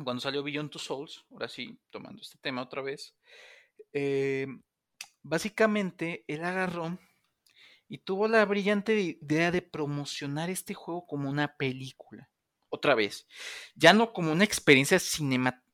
cuando 0.03 0.23
salió 0.23 0.43
Beyond 0.43 0.71
Two 0.71 0.79
Souls, 0.79 1.23
ahora 1.31 1.49
sí, 1.49 1.79
tomando 1.91 2.23
este 2.23 2.39
tema 2.39 2.63
otra 2.63 2.81
vez, 2.81 3.15
eh, 3.93 4.47
básicamente 5.21 6.25
él 6.27 6.45
agarró 6.45 6.99
y 7.91 7.99
tuvo 7.99 8.27
la 8.27 8.43
brillante 8.47 8.99
idea 8.99 9.51
de 9.51 9.61
promocionar 9.61 10.49
este 10.49 10.73
juego 10.73 11.07
como 11.07 11.29
una 11.29 11.59
película. 11.59 12.31
Otra 12.71 12.95
vez, 12.95 13.29
ya 13.75 13.93
no 13.93 14.15
como 14.15 14.33
una 14.33 14.45
experiencia 14.45 14.97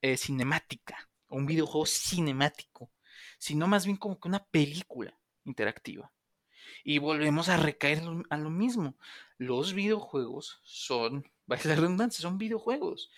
eh, 0.03 0.17
cinemática, 0.17 1.09
un 1.37 1.47
videojuego 1.47 1.87
cinemático, 1.87 2.91
sino 3.39 3.67
más 3.67 3.85
bien 3.85 3.97
como 3.97 4.19
que 4.19 4.29
una 4.29 4.45
película 4.45 5.19
interactiva. 5.45 6.13
Y 6.85 6.99
volvemos 6.99 7.49
a 7.49 7.57
recaer 7.57 8.03
a 8.31 8.37
lo 8.37 8.51
mismo. 8.51 8.97
Los 9.39 9.75
videojuegos 9.75 10.61
son 10.63 11.25
vaya 11.47 11.71
la 11.71 11.77
redundancia, 11.77 12.23
son 12.23 12.39
videojuegos. 12.39 13.11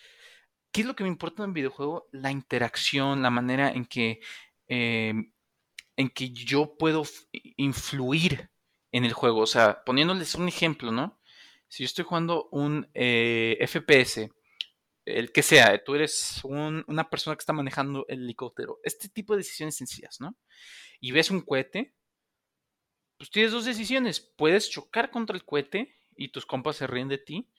¿Qué 0.71 0.81
es 0.81 0.87
lo 0.87 0.95
que 0.95 1.03
me 1.03 1.09
importa 1.09 1.43
en 1.43 1.49
un 1.49 1.53
videojuego? 1.53 2.07
La 2.11 2.31
interacción, 2.31 3.21
la 3.21 3.29
manera 3.29 3.71
en 3.71 3.85
que, 3.85 4.19
em, 4.67 5.31
en 5.95 6.09
que 6.09 6.31
yo 6.31 6.75
puedo 6.77 7.03
influir 7.57 8.49
en 8.91 9.05
el 9.05 9.13
juego. 9.13 9.41
O 9.41 9.47
sea, 9.47 9.83
poniéndoles 9.85 10.35
un 10.35 10.47
ejemplo, 10.49 10.91
¿no? 10.91 11.17
Si 11.69 11.83
yo 11.83 11.85
estoy 11.85 12.05
jugando 12.05 12.49
un 12.51 12.87
eh, 12.93 13.57
FPS, 13.61 14.29
el 15.05 15.31
que 15.31 15.43
sea, 15.43 15.83
tú 15.83 15.95
eres 15.95 16.41
una 16.43 17.09
persona 17.09 17.35
que 17.35 17.41
está 17.41 17.53
manejando 17.53 18.05
el 18.09 18.23
helicóptero, 18.23 18.79
este 18.83 19.07
tipo 19.07 19.33
de 19.33 19.37
decisiones 19.37 19.77
sencillas, 19.77 20.19
¿no? 20.19 20.35
Y 20.99 21.11
ves 21.11 21.29
un 21.29 21.41
cohete, 21.41 21.95
pues 23.17 23.29
tienes 23.29 23.51
dos 23.51 23.65
decisiones. 23.65 24.19
Puedes 24.19 24.69
chocar 24.69 25.11
contra 25.11 25.35
el 25.35 25.45
cohete 25.45 25.95
y 26.17 26.29
tus 26.29 26.45
compas 26.45 26.77
se 26.77 26.87
ríen 26.87 27.07
de 27.07 27.17
ti, 27.17 27.49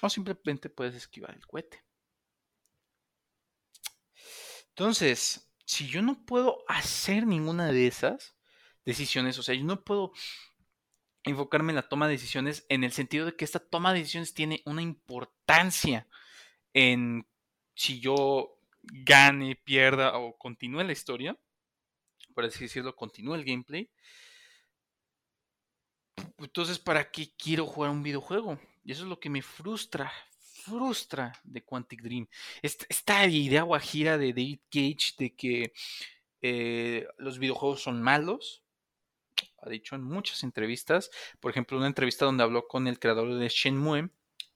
o 0.00 0.08
simplemente 0.08 0.70
puedes 0.70 0.94
esquivar 0.94 1.34
el 1.34 1.46
cohete. 1.46 1.84
Entonces, 4.68 5.50
si 5.64 5.88
yo 5.88 6.02
no 6.02 6.24
puedo 6.24 6.64
hacer 6.68 7.26
ninguna 7.26 7.72
de 7.72 7.86
esas 7.86 8.36
decisiones, 8.84 9.38
o 9.38 9.42
sea, 9.42 9.54
yo 9.54 9.64
no 9.64 9.84
puedo 9.84 10.12
enfocarme 11.24 11.72
en 11.72 11.76
la 11.76 11.88
toma 11.88 12.06
de 12.06 12.12
decisiones 12.12 12.66
en 12.68 12.84
el 12.84 12.92
sentido 12.92 13.26
de 13.26 13.34
que 13.34 13.44
esta 13.44 13.58
toma 13.58 13.92
de 13.92 14.00
decisiones 14.00 14.34
tiene 14.34 14.62
una 14.66 14.82
importancia 14.82 16.06
en 16.74 17.26
si 17.74 18.00
yo 18.00 18.58
gane, 18.82 19.56
pierda 19.56 20.18
o 20.18 20.36
continúe 20.36 20.82
la 20.82 20.92
historia, 20.92 21.38
por 22.34 22.44
así 22.44 22.64
decirlo, 22.64 22.94
continúe 22.94 23.34
el 23.36 23.44
gameplay. 23.44 23.90
Entonces, 26.38 26.78
¿para 26.78 27.10
qué 27.10 27.32
quiero 27.36 27.66
jugar 27.66 27.90
un 27.90 28.02
videojuego? 28.02 28.58
Y 28.84 28.92
eso 28.92 29.04
es 29.04 29.08
lo 29.08 29.18
que 29.18 29.30
me 29.30 29.40
frustra, 29.40 30.12
frustra 30.40 31.32
de 31.44 31.62
Quantic 31.64 32.02
Dream. 32.02 32.28
Esta, 32.60 33.26
idea 33.26 33.62
guajira 33.62 34.18
de 34.18 34.32
David 34.32 34.60
Cage 34.70 35.14
de 35.18 35.34
que 35.34 35.72
eh, 36.42 37.06
los 37.18 37.38
videojuegos 37.38 37.82
son 37.82 38.02
malos. 38.02 38.62
Ha 39.62 39.70
dicho 39.70 39.94
en 39.94 40.02
muchas 40.02 40.42
entrevistas. 40.42 41.10
Por 41.40 41.50
ejemplo, 41.50 41.78
una 41.78 41.86
entrevista 41.86 42.26
donde 42.26 42.42
habló 42.42 42.68
con 42.68 42.86
el 42.86 42.98
creador 42.98 43.34
de 43.34 43.48
Shenmue, 43.48 44.10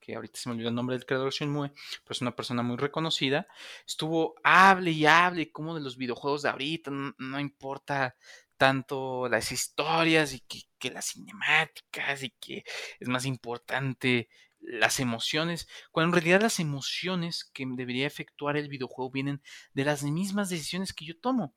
que 0.09 0.17
ahorita 0.17 0.41
se 0.41 0.49
me 0.49 0.55
olvidó 0.55 0.71
el 0.71 0.75
nombre 0.75 0.97
del 0.97 1.05
creador 1.05 1.31
Shenmue, 1.31 1.69
pero 1.69 2.13
es 2.13 2.23
una 2.23 2.35
persona 2.35 2.63
muy 2.63 2.79
reconocida. 2.79 3.47
Estuvo 3.87 4.37
hable 4.43 4.91
y 4.91 5.05
hable 5.05 5.53
como 5.53 5.75
de 5.75 5.83
los 5.83 5.99
videojuegos 5.99 6.41
de 6.41 6.49
ahorita, 6.49 6.91
no 6.91 7.39
importa 7.39 8.17
tanto 8.57 9.29
las 9.29 9.53
historias 9.53 10.33
y 10.33 10.41
que, 10.79 10.91
las 10.91 11.11
cinemáticas 11.11 12.23
y 12.23 12.31
que 12.41 12.65
es 12.99 13.09
más 13.09 13.27
importante 13.27 14.31
las 14.61 14.99
emociones, 14.99 15.69
cuando 15.93 16.17
en 16.17 16.23
realidad 16.23 16.41
las 16.41 16.59
emociones 16.59 17.45
que 17.53 17.67
debería 17.69 18.07
efectuar 18.07 18.57
el 18.57 18.69
videojuego 18.71 19.11
vienen 19.11 19.43
de 19.75 19.85
las 19.85 20.03
mismas 20.05 20.49
decisiones 20.49 20.95
que 20.95 21.05
yo 21.05 21.21
tomo. 21.21 21.55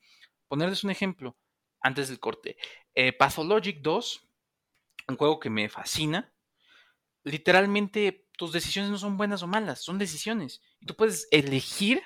Ponerles 0.49 0.83
un 0.83 0.91
ejemplo 0.91 1.37
antes 1.79 2.09
del 2.09 2.19
corte. 2.19 2.57
Eh, 2.95 3.13
Pathologic 3.13 3.81
2, 3.81 4.27
un 5.07 5.15
juego 5.15 5.39
que 5.39 5.49
me 5.49 5.69
fascina. 5.69 6.33
Literalmente, 7.23 8.20
tus 8.41 8.53
decisiones 8.53 8.89
no 8.89 8.97
son 8.97 9.17
buenas 9.17 9.43
o 9.43 9.47
malas, 9.47 9.83
son 9.83 9.99
decisiones. 9.99 10.63
Y 10.79 10.87
tú 10.87 10.95
puedes 10.95 11.27
elegir 11.29 12.01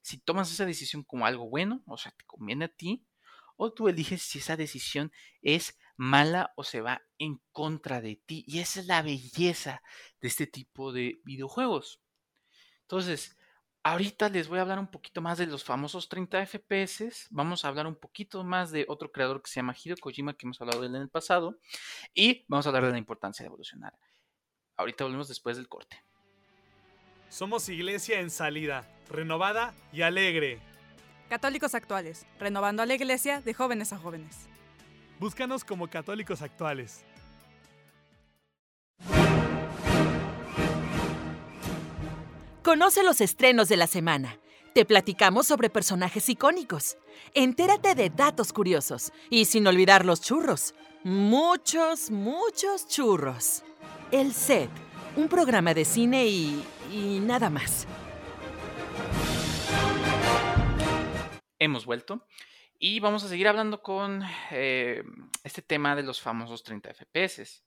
si 0.00 0.16
tomas 0.16 0.52
esa 0.52 0.64
decisión 0.64 1.02
como 1.02 1.26
algo 1.26 1.50
bueno, 1.50 1.82
o 1.88 1.96
sea, 1.96 2.12
te 2.12 2.24
conviene 2.24 2.66
a 2.66 2.68
ti, 2.68 3.04
o 3.56 3.72
tú 3.72 3.88
eliges 3.88 4.22
si 4.22 4.38
esa 4.38 4.56
decisión 4.56 5.10
es 5.40 5.76
mala 5.96 6.52
o 6.54 6.62
se 6.62 6.82
va 6.82 7.02
en 7.18 7.42
contra 7.50 8.00
de 8.00 8.14
ti. 8.14 8.44
Y 8.46 8.60
esa 8.60 8.78
es 8.78 8.86
la 8.86 9.02
belleza 9.02 9.82
de 10.20 10.28
este 10.28 10.46
tipo 10.46 10.92
de 10.92 11.20
videojuegos. 11.24 12.00
Entonces, 12.82 13.36
ahorita 13.82 14.28
les 14.28 14.46
voy 14.46 14.58
a 14.58 14.62
hablar 14.62 14.78
un 14.78 14.88
poquito 14.88 15.20
más 15.20 15.38
de 15.38 15.46
los 15.46 15.64
famosos 15.64 16.08
30 16.08 16.46
FPS. 16.46 17.26
Vamos 17.30 17.64
a 17.64 17.68
hablar 17.68 17.88
un 17.88 17.96
poquito 17.96 18.44
más 18.44 18.70
de 18.70 18.84
otro 18.86 19.10
creador 19.10 19.42
que 19.42 19.50
se 19.50 19.56
llama 19.56 19.74
Hideo 19.74 19.96
Kojima, 20.00 20.34
que 20.34 20.46
hemos 20.46 20.60
hablado 20.60 20.82
de 20.82 20.86
él 20.86 20.94
en 20.94 21.02
el 21.02 21.10
pasado. 21.10 21.58
Y 22.14 22.44
vamos 22.46 22.66
a 22.66 22.68
hablar 22.68 22.84
de 22.84 22.92
la 22.92 22.98
importancia 22.98 23.42
de 23.42 23.48
evolucionar. 23.48 23.98
Ahorita 24.76 25.04
volvemos 25.04 25.28
después 25.28 25.56
del 25.56 25.68
corte. 25.68 26.02
Somos 27.28 27.68
iglesia 27.68 28.20
en 28.20 28.30
salida, 28.30 28.88
renovada 29.08 29.74
y 29.92 30.02
alegre. 30.02 30.60
Católicos 31.28 31.74
actuales, 31.74 32.26
renovando 32.38 32.82
a 32.82 32.86
la 32.86 32.94
iglesia 32.94 33.40
de 33.40 33.54
jóvenes 33.54 33.92
a 33.92 33.98
jóvenes. 33.98 34.48
Búscanos 35.18 35.64
como 35.64 35.88
católicos 35.88 36.42
actuales. 36.42 37.04
Conoce 42.62 43.02
los 43.02 43.20
estrenos 43.20 43.68
de 43.68 43.76
la 43.76 43.86
semana. 43.86 44.38
Te 44.74 44.84
platicamos 44.84 45.46
sobre 45.46 45.68
personajes 45.68 46.28
icónicos. 46.28 46.96
Entérate 47.34 47.94
de 47.94 48.08
datos 48.08 48.52
curiosos. 48.52 49.12
Y 49.30 49.46
sin 49.46 49.66
olvidar 49.66 50.04
los 50.04 50.20
churros. 50.20 50.74
Muchos, 51.02 52.10
muchos 52.10 52.86
churros. 52.88 53.64
El 54.12 54.34
Set, 54.34 54.68
un 55.16 55.26
programa 55.26 55.72
de 55.72 55.86
cine 55.86 56.26
y... 56.26 56.62
nada 57.22 57.48
más. 57.48 57.88
Hemos 61.58 61.86
vuelto 61.86 62.26
y 62.78 63.00
vamos 63.00 63.24
a 63.24 63.28
seguir 63.28 63.48
hablando 63.48 63.80
con 63.80 64.22
eh, 64.50 65.02
este 65.42 65.62
tema 65.62 65.96
de 65.96 66.02
los 66.02 66.20
famosos 66.20 66.62
30 66.62 66.92
FPS. 66.92 67.64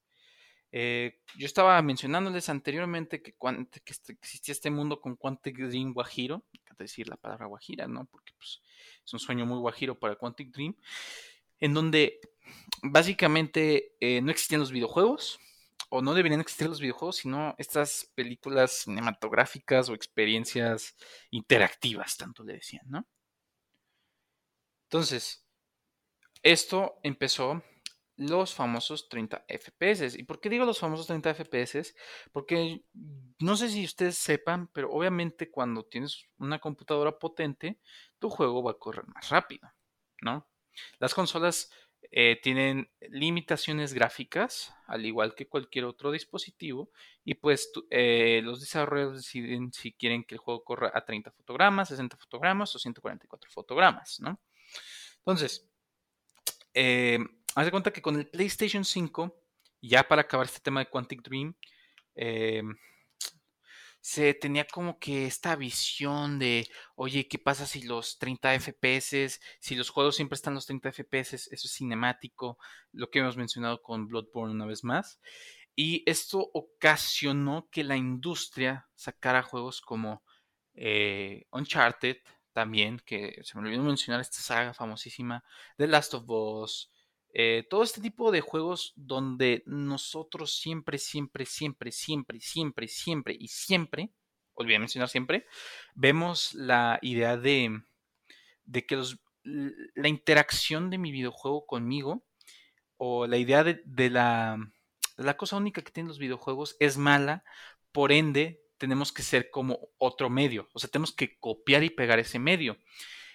Eh, 0.72 1.20
yo 1.36 1.48
estaba 1.48 1.82
mencionándoles 1.82 2.48
anteriormente 2.50 3.24
que, 3.24 3.34
que 3.34 3.92
este, 3.92 4.14
existía 4.14 4.52
este 4.52 4.70
mundo 4.70 5.02
con 5.02 5.16
Quantic 5.16 5.58
Dream 5.58 5.94
Guajiro, 5.94 6.46
que 6.52 6.84
decir 6.84 7.10
la 7.10 7.18
palabra 7.18 7.48
Guajira, 7.48 7.88
¿no? 7.88 8.06
Porque 8.06 8.34
pues, 8.38 8.62
es 9.04 9.14
un 9.14 9.20
sueño 9.20 9.48
muy 9.48 9.58
guajiro 9.58 9.98
para 9.98 10.16
Quantic 10.16 10.52
Dream, 10.52 10.76
en 11.60 11.74
donde 11.74 12.20
básicamente 12.84 13.96
eh, 14.00 14.22
no 14.22 14.30
existían 14.30 14.60
los 14.60 14.72
videojuegos, 14.72 15.40
o 15.96 16.02
no 16.02 16.14
deberían 16.14 16.42
existir 16.42 16.68
los 16.68 16.80
videojuegos, 16.80 17.18
sino 17.18 17.56
estas 17.58 18.12
películas 18.16 18.84
cinematográficas 18.84 19.90
o 19.90 19.94
experiencias 19.94 20.96
interactivas, 21.32 22.18
tanto 22.18 22.44
le 22.44 22.54
decían, 22.54 22.86
¿no? 22.88 23.08
Entonces, 24.90 25.46
esto 26.44 27.00
empezó 27.04 27.64
los 28.18 28.54
famosos 28.54 29.10
30 29.10 29.46
FPS. 29.48 30.18
¿Y 30.18 30.24
por 30.24 30.40
qué 30.40 30.50
digo 30.50 30.66
los 30.66 30.80
famosos 30.80 31.08
30 31.08 31.34
FPS? 31.34 31.96
Porque 32.32 32.84
no 33.40 33.58
sé 33.58 33.70
si 33.70 33.84
ustedes 33.86 34.18
sepan, 34.18 34.68
pero 34.68 34.92
obviamente 34.92 35.50
cuando 35.50 35.84
tienes 35.84 36.26
una 36.38 36.60
computadora 36.60 37.18
potente, 37.18 37.80
tu 38.20 38.30
juego 38.30 38.64
va 38.64 38.72
a 38.72 38.80
correr 38.80 39.06
más 39.08 39.30
rápido, 39.30 39.70
¿no? 40.22 40.48
Las 41.00 41.14
consolas 41.14 41.72
eh, 42.18 42.40
tienen 42.42 42.90
limitaciones 43.10 43.94
gráficas, 43.94 44.74
al 44.88 45.06
igual 45.06 45.36
que 45.36 45.50
cualquier 45.50 45.84
otro 45.84 46.14
dispositivo, 46.14 46.90
y 47.26 47.34
pues 47.34 47.74
eh, 47.90 48.40
los 48.42 48.62
desarrolladores 48.62 49.18
deciden 49.18 49.74
si 49.74 49.92
quieren 49.92 50.24
que 50.24 50.36
el 50.36 50.40
juego 50.40 50.64
corra 50.64 50.92
a 50.94 51.04
30 51.04 51.32
fotogramas, 51.32 51.90
60 51.90 52.16
fotogramas 52.16 52.74
o 52.74 52.80
144 52.80 53.52
fotogramas, 53.52 54.22
¿no? 54.22 54.40
Entonces, 55.18 55.70
eh, 56.74 57.20
haz 57.54 57.66
de 57.66 57.72
cuenta 57.72 57.92
que 57.92 58.02
con 58.02 58.16
el 58.16 58.28
PlayStation 58.28 58.86
5, 58.86 59.38
ya 59.82 60.08
para 60.08 60.22
acabar 60.22 60.46
este 60.46 60.62
tema 60.62 60.80
de 60.80 60.90
Quantic 60.90 61.22
Dream, 61.22 61.54
eh, 62.16 62.64
se 64.06 64.36
tenía 64.36 64.68
como 64.68 65.00
que 65.00 65.26
esta 65.26 65.56
visión 65.56 66.38
de, 66.38 66.70
oye, 66.94 67.28
¿qué 67.28 67.40
pasa 67.40 67.66
si 67.66 67.82
los 67.82 68.20
30 68.20 68.54
FPS, 68.54 69.40
si 69.60 69.76
los 69.76 69.90
juegos 69.90 70.16
siempre 70.16 70.36
están 70.36 70.54
los 70.54 70.68
30 70.68 70.90
FPS, 70.90 71.34
eso 71.34 71.50
es 71.52 71.74
cinemático, 71.74 72.60
lo 72.92 73.10
que 73.10 73.18
hemos 73.18 73.36
mencionado 73.36 73.82
con 73.82 74.08
Bloodborne 74.08 74.54
una 74.54 74.68
vez 74.68 74.84
más. 74.84 75.20
Y 75.76 76.04
esto 76.06 76.52
ocasionó 76.54 77.68
que 77.72 77.84
la 77.84 77.98
industria 77.98 78.88
sacara 78.94 79.42
juegos 79.42 79.82
como 79.82 80.24
eh, 80.76 81.48
Uncharted, 81.50 82.18
también, 82.54 83.02
que 83.04 83.42
se 83.44 83.58
me 83.58 83.68
olvidó 83.68 83.82
mencionar 83.82 84.22
esta 84.22 84.38
saga 84.38 84.76
famosísima, 84.76 85.44
The 85.78 85.88
Last 85.88 86.14
of 86.14 86.30
Us, 86.30 86.92
eh, 87.38 87.68
todo 87.70 87.84
este 87.84 88.00
tipo 88.00 88.32
de 88.32 88.40
juegos 88.40 88.94
donde 88.96 89.62
nosotros 89.66 90.58
siempre, 90.58 90.98
siempre, 90.98 91.46
siempre, 91.46 91.92
siempre, 91.92 92.40
siempre, 92.40 92.88
siempre 92.88 93.36
y 93.38 93.50
siempre, 93.50 94.14
olvidé 94.54 94.80
mencionar 94.80 95.10
siempre, 95.10 95.46
vemos 95.96 96.54
la 96.54 96.98
idea 97.02 97.36
de, 97.36 97.82
de 98.64 98.86
que 98.86 99.04
la 99.44 100.08
interacción 100.08 100.90
de 100.90 100.98
mi 100.98 101.12
videojuego 101.12 101.66
conmigo 101.66 102.26
o 102.96 103.28
la 103.28 103.36
idea 103.36 103.66
de, 103.66 103.82
de 103.84 104.10
la, 104.10 104.58
la 105.18 105.36
cosa 105.36 105.58
única 105.58 105.82
que 105.82 105.92
tienen 105.92 106.08
los 106.08 106.20
videojuegos 106.20 106.78
es 106.80 106.98
mala, 106.98 107.44
por 107.92 108.14
ende 108.14 108.62
tenemos 108.78 109.12
que 109.12 109.24
ser 109.24 109.50
como 109.52 109.90
otro 109.98 110.30
medio, 110.30 110.70
o 110.74 110.80
sea, 110.80 110.90
tenemos 110.90 111.12
que 111.12 111.38
copiar 111.38 111.84
y 111.84 111.90
pegar 111.90 112.18
ese 112.18 112.40
medio. 112.40 112.78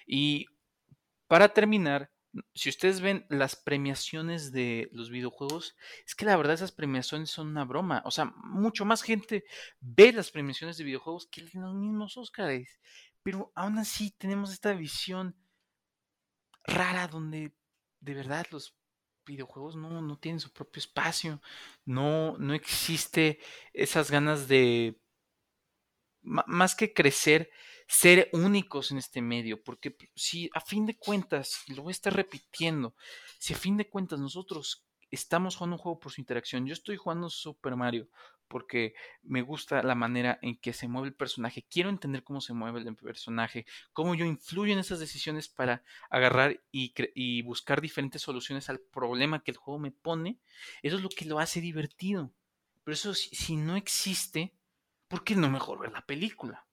Y 0.07 0.47
para 1.27 1.51
terminar, 1.51 2.11
si 2.55 2.69
ustedes 2.69 3.01
ven 3.01 3.27
las 3.29 3.57
premiaciones 3.57 4.53
de 4.53 4.88
los 4.93 5.11
videojuegos, 5.11 5.77
es 6.07 6.14
que 6.14 6.25
la 6.25 6.37
verdad 6.37 6.55
esas 6.55 6.73
premiaciones 6.73 7.31
son 7.31 7.49
una 7.49 7.64
broma. 7.64 8.03
O 8.05 8.11
sea, 8.11 8.27
mucho 8.45 8.85
más 8.85 9.03
gente 9.03 9.45
ve 9.81 10.12
las 10.12 10.31
premiaciones 10.31 10.77
de 10.77 10.85
videojuegos 10.85 11.27
que 11.27 11.43
los 11.43 11.75
mismos 11.75 12.16
Oscars. 12.16 12.79
Pero 13.23 13.53
aún 13.55 13.79
así 13.79 14.11
tenemos 14.12 14.53
esta 14.53 14.73
visión 14.73 15.37
rara 16.64 17.09
donde 17.09 17.55
de 18.01 18.14
verdad 18.14 18.47
los 18.51 18.77
videojuegos 19.27 19.77
no, 19.77 20.01
no 20.01 20.19
tienen 20.19 20.40
su 20.40 20.53
propio 20.53 20.81
espacio. 20.81 21.43
No, 21.85 22.37
no 22.38 22.55
existe 22.55 23.40
esas 23.73 24.11
ganas 24.11 24.49
de 24.49 25.01
más 26.23 26.75
que 26.75 26.93
crecer, 26.93 27.51
ser 27.90 28.31
únicos 28.33 28.92
en 28.92 28.98
este 28.98 29.20
medio, 29.20 29.64
porque 29.64 29.96
si 30.14 30.48
a 30.55 30.61
fin 30.61 30.87
de 30.87 30.96
cuentas, 30.96 31.64
y 31.66 31.74
lo 31.74 31.83
voy 31.83 31.90
a 31.90 31.98
estar 31.98 32.14
repitiendo, 32.14 32.94
si 33.40 33.53
a 33.53 33.57
fin 33.57 33.76
de 33.76 33.88
cuentas 33.88 34.20
nosotros 34.20 34.87
estamos 35.11 35.57
jugando 35.57 35.74
un 35.74 35.83
juego 35.83 35.98
por 35.98 36.12
su 36.12 36.20
interacción, 36.20 36.66
yo 36.66 36.72
estoy 36.72 36.96
jugando 36.96 37.29
Super 37.29 37.74
Mario 37.74 38.09
porque 38.46 38.94
me 39.24 39.42
gusta 39.42 39.83
la 39.83 39.96
manera 39.96 40.38
en 40.40 40.57
que 40.57 40.72
se 40.72 40.87
mueve 40.87 41.09
el 41.09 41.14
personaje, 41.14 41.66
quiero 41.68 41.88
entender 41.88 42.22
cómo 42.22 42.40
se 42.40 42.53
mueve 42.53 42.81
el 42.81 42.94
personaje, 42.94 43.66
cómo 43.92 44.14
yo 44.14 44.24
influyo 44.24 44.72
en 44.72 44.79
esas 44.79 45.00
decisiones 45.00 45.48
para 45.48 45.83
agarrar 46.11 46.62
y, 46.70 46.94
y 47.16 47.42
buscar 47.42 47.81
diferentes 47.81 48.22
soluciones 48.22 48.70
al 48.70 48.79
problema 48.79 49.42
que 49.42 49.50
el 49.50 49.57
juego 49.57 49.81
me 49.81 49.90
pone, 49.90 50.38
eso 50.83 50.96
es 50.96 51.03
lo 51.03 51.09
que 51.09 51.24
lo 51.24 51.40
hace 51.40 51.61
divertido. 51.61 52.31
Pero 52.85 52.94
eso 52.94 53.14
si 53.14 53.57
no 53.57 53.74
existe, 53.74 54.55
¿por 55.09 55.24
qué 55.24 55.35
no 55.35 55.50
mejor 55.50 55.81
ver 55.81 55.90
la 55.90 56.07
película? 56.07 56.70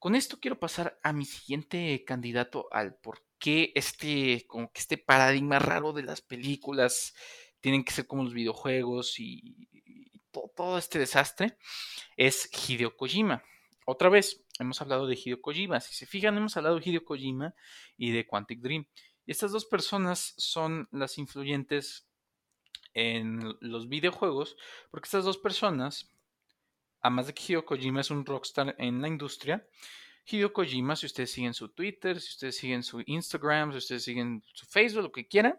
Con 0.00 0.14
esto 0.14 0.40
quiero 0.40 0.58
pasar 0.58 0.98
a 1.02 1.12
mi 1.12 1.26
siguiente 1.26 2.04
candidato 2.06 2.68
al 2.72 2.94
por 2.94 3.22
qué 3.38 3.70
este, 3.74 4.46
como 4.46 4.72
que 4.72 4.80
este 4.80 4.96
paradigma 4.96 5.58
raro 5.58 5.92
de 5.92 6.02
las 6.02 6.22
películas 6.22 7.14
tienen 7.60 7.84
que 7.84 7.92
ser 7.92 8.06
como 8.06 8.24
los 8.24 8.32
videojuegos 8.32 9.20
y, 9.20 9.68
todo, 10.56 10.78
este 10.78 10.98
desastre 10.98 11.58
es 12.16 12.48
Hideo 12.50 12.96
Kojima. 12.96 13.44
Otra 13.84 14.08
vez, 14.08 14.42
hemos 14.58 14.80
hablado 14.80 15.06
de 15.06 15.16
Hideo 15.16 15.42
Kojima. 15.42 15.80
Si 15.80 15.92
se 15.92 16.06
fijan, 16.06 16.34
hemos 16.38 16.56
hablado 16.56 16.78
de 16.78 16.88
Hideo 16.88 17.04
Kojima 17.04 17.54
y 17.98 18.12
de 18.12 18.26
Quantic 18.26 18.60
Dream. 18.60 18.86
Y 19.26 19.32
estas 19.32 19.52
dos 19.52 19.66
personas 19.66 20.32
son 20.38 20.88
las 20.92 21.18
influyentes 21.18 22.08
en 22.94 23.54
los 23.60 23.90
videojuegos, 23.90 24.56
porque 24.90 25.08
estas 25.08 25.24
dos 25.24 25.36
personas 25.36 26.08
además 27.00 27.26
de 27.26 27.34
que 27.34 27.42
Hideo 27.42 27.64
Kojima 27.64 28.00
es 28.00 28.10
un 28.10 28.24
rockstar 28.24 28.74
en 28.78 29.00
la 29.00 29.08
industria, 29.08 29.66
Hideo 30.26 30.52
Kojima, 30.52 30.96
si 30.96 31.06
ustedes 31.06 31.32
siguen 31.32 31.54
su 31.54 31.70
Twitter, 31.70 32.20
si 32.20 32.30
ustedes 32.30 32.56
siguen 32.56 32.82
su 32.82 33.02
Instagram, 33.06 33.72
si 33.72 33.78
ustedes 33.78 34.04
siguen 34.04 34.42
su 34.52 34.66
Facebook, 34.66 35.02
lo 35.02 35.12
que 35.12 35.26
quieran, 35.26 35.58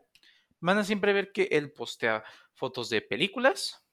van 0.59 0.77
a 0.77 0.83
siempre 0.83 1.13
ver 1.13 1.31
que 1.31 1.49
él 1.51 1.71
postea 1.71 2.23
fotos 2.53 2.89
de 2.89 3.01
películas, 3.01 3.83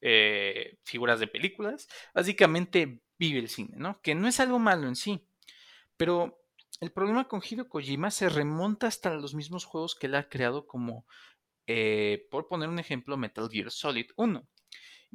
eh, 0.00 0.78
figuras 0.82 1.20
de 1.20 1.26
películas, 1.26 1.88
básicamente 2.14 3.02
vive 3.18 3.38
el 3.38 3.48
cine, 3.48 3.76
¿no? 3.76 4.00
Que 4.00 4.14
no 4.14 4.28
es 4.28 4.40
algo 4.40 4.58
malo 4.58 4.86
en 4.86 4.96
sí, 4.96 5.26
pero 5.96 6.40
el 6.80 6.90
problema 6.92 7.28
con 7.28 7.42
Hideo 7.42 7.68
Kojima 7.68 8.10
se 8.10 8.28
remonta 8.28 8.86
hasta 8.86 9.14
los 9.14 9.34
mismos 9.34 9.64
juegos 9.64 9.94
que 9.94 10.06
él 10.06 10.14
ha 10.14 10.28
creado 10.28 10.66
como 10.66 11.06
eh, 11.66 12.26
por 12.30 12.48
poner 12.48 12.68
un 12.68 12.78
ejemplo, 12.78 13.16
Metal 13.16 13.48
Gear 13.50 13.70
Solid 13.70 14.06
1. 14.16 14.46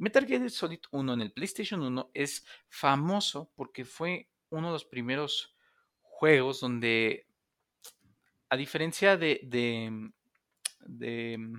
Metal 0.00 0.26
Gear 0.26 0.48
Solid 0.48 0.80
1 0.90 1.12
en 1.12 1.20
el 1.20 1.30
PlayStation 1.30 1.82
1 1.82 2.10
es 2.14 2.46
famoso 2.70 3.52
porque 3.54 3.84
fue 3.84 4.30
uno 4.48 4.68
de 4.68 4.72
los 4.72 4.86
primeros 4.86 5.54
juegos 6.00 6.60
donde, 6.60 7.26
a 8.48 8.56
diferencia 8.56 9.18
de, 9.18 9.40
de, 9.44 10.10
de 10.86 11.52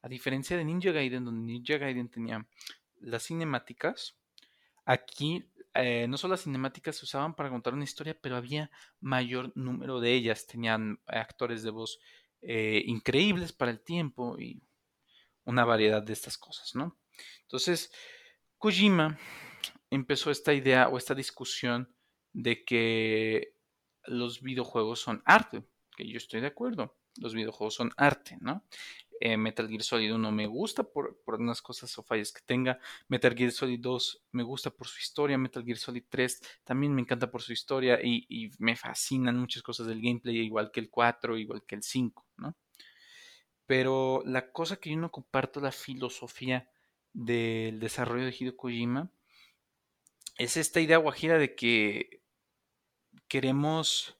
a 0.00 0.08
diferencia 0.08 0.56
de 0.56 0.64
Ninja 0.64 0.90
Gaiden, 0.90 1.26
donde 1.26 1.52
Ninja 1.52 1.76
Gaiden 1.76 2.08
tenía 2.08 2.48
las 3.00 3.24
cinemáticas, 3.24 4.16
aquí 4.86 5.44
eh, 5.74 6.06
no 6.08 6.16
solo 6.16 6.32
las 6.32 6.44
cinemáticas 6.44 6.96
se 6.96 7.04
usaban 7.04 7.34
para 7.34 7.50
contar 7.50 7.74
una 7.74 7.84
historia, 7.84 8.16
pero 8.18 8.36
había 8.36 8.70
mayor 9.00 9.52
número 9.54 10.00
de 10.00 10.14
ellas. 10.14 10.46
Tenían 10.46 10.98
actores 11.06 11.62
de 11.62 11.70
voz 11.70 11.98
eh, 12.40 12.82
increíbles 12.86 13.52
para 13.52 13.70
el 13.70 13.80
tiempo 13.80 14.38
y 14.38 14.62
una 15.44 15.64
variedad 15.64 16.02
de 16.02 16.12
estas 16.12 16.38
cosas, 16.38 16.74
¿no? 16.74 16.98
Entonces, 17.42 17.92
Kojima 18.58 19.18
empezó 19.90 20.30
esta 20.30 20.52
idea 20.52 20.88
o 20.88 20.98
esta 20.98 21.14
discusión 21.14 21.94
de 22.32 22.64
que 22.64 23.54
los 24.06 24.42
videojuegos 24.42 25.00
son 25.00 25.22
arte, 25.24 25.64
que 25.96 26.08
yo 26.08 26.16
estoy 26.18 26.40
de 26.40 26.48
acuerdo, 26.48 26.96
los 27.16 27.34
videojuegos 27.34 27.74
son 27.74 27.92
arte, 27.96 28.36
¿no? 28.40 28.64
Eh, 29.20 29.36
Metal 29.36 29.68
Gear 29.68 29.82
Solid 29.82 30.12
1 30.12 30.32
me 30.32 30.46
gusta 30.46 30.82
por, 30.82 31.22
por, 31.24 31.40
unas 31.40 31.62
cosas 31.62 31.96
o 31.98 32.02
fallas 32.02 32.32
que 32.32 32.42
tenga. 32.44 32.80
Metal 33.08 33.34
Gear 33.34 33.52
Solid 33.52 33.80
2 33.80 34.24
me 34.32 34.42
gusta 34.42 34.70
por 34.70 34.88
su 34.88 34.98
historia. 35.00 35.38
Metal 35.38 35.64
Gear 35.64 35.78
Solid 35.78 36.04
3 36.08 36.40
también 36.64 36.92
me 36.94 37.02
encanta 37.02 37.30
por 37.30 37.40
su 37.40 37.52
historia 37.52 38.00
y, 38.02 38.26
y, 38.28 38.50
me 38.58 38.76
fascinan 38.76 39.38
muchas 39.38 39.62
cosas 39.62 39.86
del 39.86 40.02
gameplay, 40.02 40.38
igual 40.38 40.70
que 40.72 40.80
el 40.80 40.90
4, 40.90 41.38
igual 41.38 41.64
que 41.64 41.76
el 41.76 41.82
5, 41.82 42.23
¿no? 42.23 42.23
Pero 43.66 44.22
la 44.26 44.52
cosa 44.52 44.76
que 44.76 44.90
yo 44.90 44.96
no 44.96 45.10
comparto 45.10 45.60
la 45.60 45.72
filosofía 45.72 46.68
del 47.12 47.80
desarrollo 47.80 48.24
de 48.26 48.36
Hideo 48.38 48.56
Kojima 48.56 49.10
es 50.36 50.56
esta 50.56 50.80
idea 50.80 50.98
guajira 50.98 51.38
de 51.38 51.54
que 51.54 52.22
queremos 53.28 54.16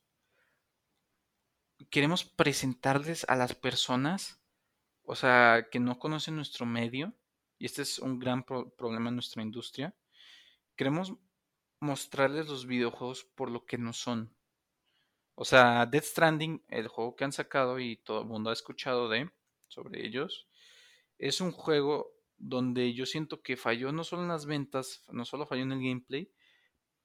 queremos 1.90 2.24
presentarles 2.24 3.24
a 3.28 3.36
las 3.36 3.54
personas 3.54 4.40
o 5.04 5.14
sea, 5.14 5.68
que 5.70 5.80
no 5.80 5.98
conocen 5.98 6.36
nuestro 6.36 6.66
medio, 6.66 7.12
y 7.58 7.66
este 7.66 7.82
es 7.82 7.98
un 7.98 8.18
gran 8.18 8.44
problema 8.44 9.10
en 9.10 9.16
nuestra 9.16 9.42
industria, 9.42 9.94
queremos 10.76 11.14
mostrarles 11.80 12.48
los 12.48 12.66
videojuegos 12.66 13.24
por 13.24 13.50
lo 13.50 13.66
que 13.66 13.78
no 13.78 13.92
son. 13.92 14.33
O 15.34 15.44
sea, 15.44 15.86
Death 15.86 16.04
Stranding, 16.04 16.62
el 16.68 16.88
juego 16.88 17.16
que 17.16 17.24
han 17.24 17.32
sacado 17.32 17.78
y 17.78 17.96
todo 17.96 18.20
el 18.20 18.26
mundo 18.26 18.50
ha 18.50 18.52
escuchado 18.52 19.08
de 19.08 19.30
sobre 19.68 20.06
ellos, 20.06 20.48
es 21.18 21.40
un 21.40 21.50
juego 21.50 22.12
donde 22.36 22.94
yo 22.94 23.06
siento 23.06 23.42
que 23.42 23.56
falló 23.56 23.92
no 23.92 24.04
solo 24.04 24.22
en 24.22 24.28
las 24.28 24.46
ventas, 24.46 25.02
no 25.10 25.24
solo 25.24 25.46
falló 25.46 25.62
en 25.62 25.72
el 25.72 25.82
gameplay, 25.82 26.30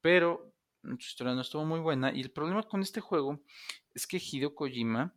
pero 0.01 0.53
su 0.83 0.95
historia 0.97 1.33
no 1.33 1.41
estuvo 1.41 1.65
muy 1.65 1.79
buena. 1.79 2.13
Y 2.13 2.21
el 2.21 2.31
problema 2.31 2.63
con 2.63 2.81
este 2.81 3.01
juego 3.01 3.41
es 3.93 4.07
que 4.07 4.17
Hideo 4.17 4.55
Kojima 4.55 5.13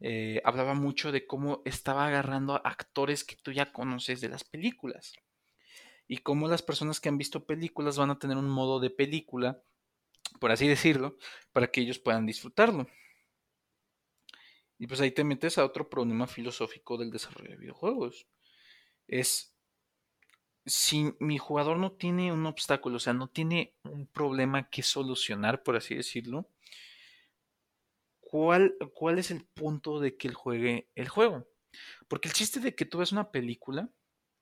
eh, 0.00 0.40
hablaba 0.44 0.74
mucho 0.74 1.12
de 1.12 1.26
cómo 1.26 1.62
estaba 1.64 2.06
agarrando 2.06 2.54
a 2.54 2.58
actores 2.58 3.24
que 3.24 3.36
tú 3.36 3.52
ya 3.52 3.72
conoces 3.72 4.20
de 4.20 4.28
las 4.28 4.44
películas. 4.44 5.14
Y 6.08 6.18
cómo 6.18 6.48
las 6.48 6.62
personas 6.62 7.00
que 7.00 7.08
han 7.08 7.18
visto 7.18 7.46
películas 7.46 7.96
van 7.96 8.10
a 8.10 8.18
tener 8.18 8.36
un 8.36 8.48
modo 8.48 8.78
de 8.78 8.90
película, 8.90 9.60
por 10.40 10.50
así 10.50 10.66
decirlo, 10.66 11.16
para 11.52 11.68
que 11.68 11.80
ellos 11.80 11.98
puedan 11.98 12.26
disfrutarlo. 12.26 12.86
Y 14.78 14.86
pues 14.86 15.00
ahí 15.00 15.10
te 15.10 15.24
metes 15.24 15.58
a 15.58 15.64
otro 15.64 15.88
problema 15.88 16.26
filosófico 16.26 16.98
del 16.98 17.10
desarrollo 17.10 17.50
de 17.50 17.56
videojuegos. 17.56 18.26
Es 19.06 19.56
si 20.66 21.14
mi 21.20 21.38
jugador 21.38 21.78
no 21.78 21.92
tiene 21.92 22.32
un 22.32 22.44
obstáculo, 22.44 22.96
o 22.96 23.00
sea, 23.00 23.12
no 23.12 23.28
tiene 23.28 23.74
un 23.84 24.06
problema 24.08 24.68
que 24.68 24.82
solucionar, 24.82 25.62
por 25.62 25.76
así 25.76 25.94
decirlo, 25.94 26.50
¿cuál, 28.20 28.76
cuál 28.92 29.18
es 29.18 29.30
el 29.30 29.46
punto 29.46 30.00
de 30.00 30.16
que 30.16 30.28
él 30.28 30.34
juegue 30.34 30.90
el 30.96 31.08
juego? 31.08 31.46
Porque 32.08 32.28
el 32.28 32.34
chiste 32.34 32.58
de 32.60 32.74
que 32.74 32.84
tú 32.84 32.98
ves 32.98 33.12
una 33.12 33.30
película, 33.30 33.88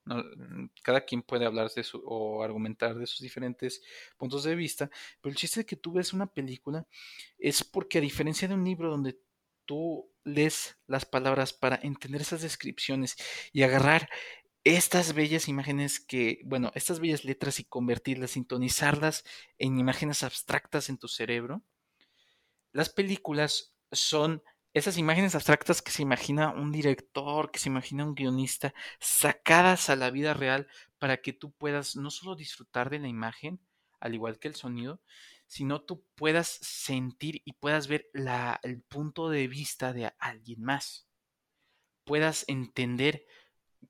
mm, 0.04 0.66
cada 0.82 1.04
quien 1.04 1.22
puede 1.22 1.46
hablar 1.46 1.70
de 1.70 1.84
su, 1.84 2.02
o 2.04 2.42
argumentar 2.42 2.96
de 2.96 3.06
sus 3.06 3.20
diferentes 3.20 3.82
puntos 4.16 4.44
de 4.44 4.54
vista, 4.54 4.90
pero 5.20 5.30
el 5.30 5.36
chiste 5.36 5.60
de 5.60 5.66
que 5.66 5.76
tú 5.76 5.92
ves 5.92 6.12
una 6.12 6.26
película 6.26 6.86
es 7.38 7.64
porque 7.64 7.98
a 7.98 8.00
diferencia 8.00 8.48
de 8.48 8.54
un 8.54 8.64
libro 8.64 8.90
donde 8.90 9.18
tú 9.66 10.10
lees 10.24 10.78
las 10.86 11.04
palabras 11.04 11.52
para 11.52 11.78
entender 11.82 12.20
esas 12.22 12.42
descripciones 12.42 13.16
y 13.52 13.62
agarrar 13.62 14.08
estas 14.64 15.12
bellas 15.12 15.48
imágenes 15.48 16.00
que, 16.00 16.40
bueno, 16.44 16.72
estas 16.74 16.98
bellas 16.98 17.24
letras 17.24 17.60
y 17.60 17.64
convertirlas, 17.64 18.32
sintonizarlas 18.32 19.24
en 19.58 19.78
imágenes 19.78 20.22
abstractas 20.22 20.88
en 20.88 20.96
tu 20.96 21.06
cerebro, 21.06 21.62
las 22.72 22.88
películas 22.88 23.74
son 23.92 24.42
esas 24.74 24.98
imágenes 24.98 25.36
abstractas 25.36 25.80
que 25.80 25.92
se 25.92 26.02
imagina 26.02 26.50
un 26.50 26.72
director, 26.72 27.52
que 27.52 27.60
se 27.60 27.68
imagina 27.68 28.04
un 28.04 28.16
guionista, 28.16 28.74
sacadas 28.98 29.88
a 29.88 29.96
la 29.96 30.10
vida 30.10 30.34
real 30.34 30.66
para 30.98 31.18
que 31.18 31.32
tú 31.32 31.52
puedas 31.52 31.94
no 31.94 32.10
solo 32.10 32.34
disfrutar 32.34 32.90
de 32.90 32.98
la 32.98 33.08
imagen, 33.08 33.60
al 34.00 34.14
igual 34.14 34.38
que 34.40 34.48
el 34.48 34.56
sonido, 34.56 35.00
sino 35.46 35.82
tú 35.82 36.04
puedas 36.16 36.48
sentir 36.48 37.40
y 37.44 37.52
puedas 37.52 37.86
ver 37.86 38.10
la, 38.12 38.58
el 38.64 38.82
punto 38.82 39.30
de 39.30 39.46
vista 39.46 39.92
de 39.92 40.12
alguien 40.18 40.60
más. 40.62 41.06
Puedas 42.04 42.44
entender 42.48 43.24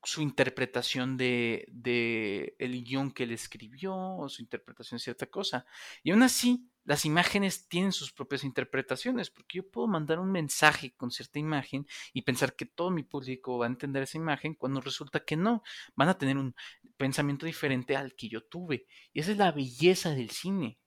su 0.03 0.21
interpretación 0.21 1.17
de, 1.17 1.67
de 1.71 2.57
el 2.59 2.85
guion 2.85 3.11
que 3.11 3.23
él 3.23 3.33
escribió 3.33 3.97
o 3.97 4.29
su 4.29 4.43
interpretación 4.43 4.99
de 4.99 5.05
cierta 5.05 5.27
cosa. 5.27 5.65
Y 6.03 6.11
aún 6.11 6.23
así, 6.23 6.69
las 6.85 7.07
imágenes 7.07 7.67
tienen 7.67 7.93
sus 7.93 8.13
propias 8.13 8.45
interpretaciones, 8.45 9.31
porque 9.31 9.59
yo 9.59 9.71
puedo 9.71 9.87
mandar 9.87 10.19
un 10.19 10.31
mensaje 10.31 10.95
con 10.95 11.11
cierta 11.11 11.39
imagen 11.39 11.87
y 12.13 12.23
pensar 12.23 12.55
que 12.55 12.67
todo 12.67 12.91
mi 12.91 13.03
público 13.03 13.59
va 13.59 13.67
a 13.67 13.69
entender 13.69 14.03
esa 14.03 14.19
imagen 14.19 14.55
cuando 14.55 14.81
resulta 14.81 15.25
que 15.25 15.37
no, 15.37 15.63
van 15.95 16.11
a 16.11 16.19
tener 16.19 16.37
un 16.37 16.55
pensamiento 16.97 17.47
diferente 17.47 17.97
al 17.97 18.15
que 18.15 18.29
yo 18.29 18.45
tuve. 18.45 18.87
Y 19.13 19.21
esa 19.21 19.33
es 19.33 19.39
la 19.39 19.53
belleza 19.53 20.11
del 20.11 20.31
cine. 20.31 20.79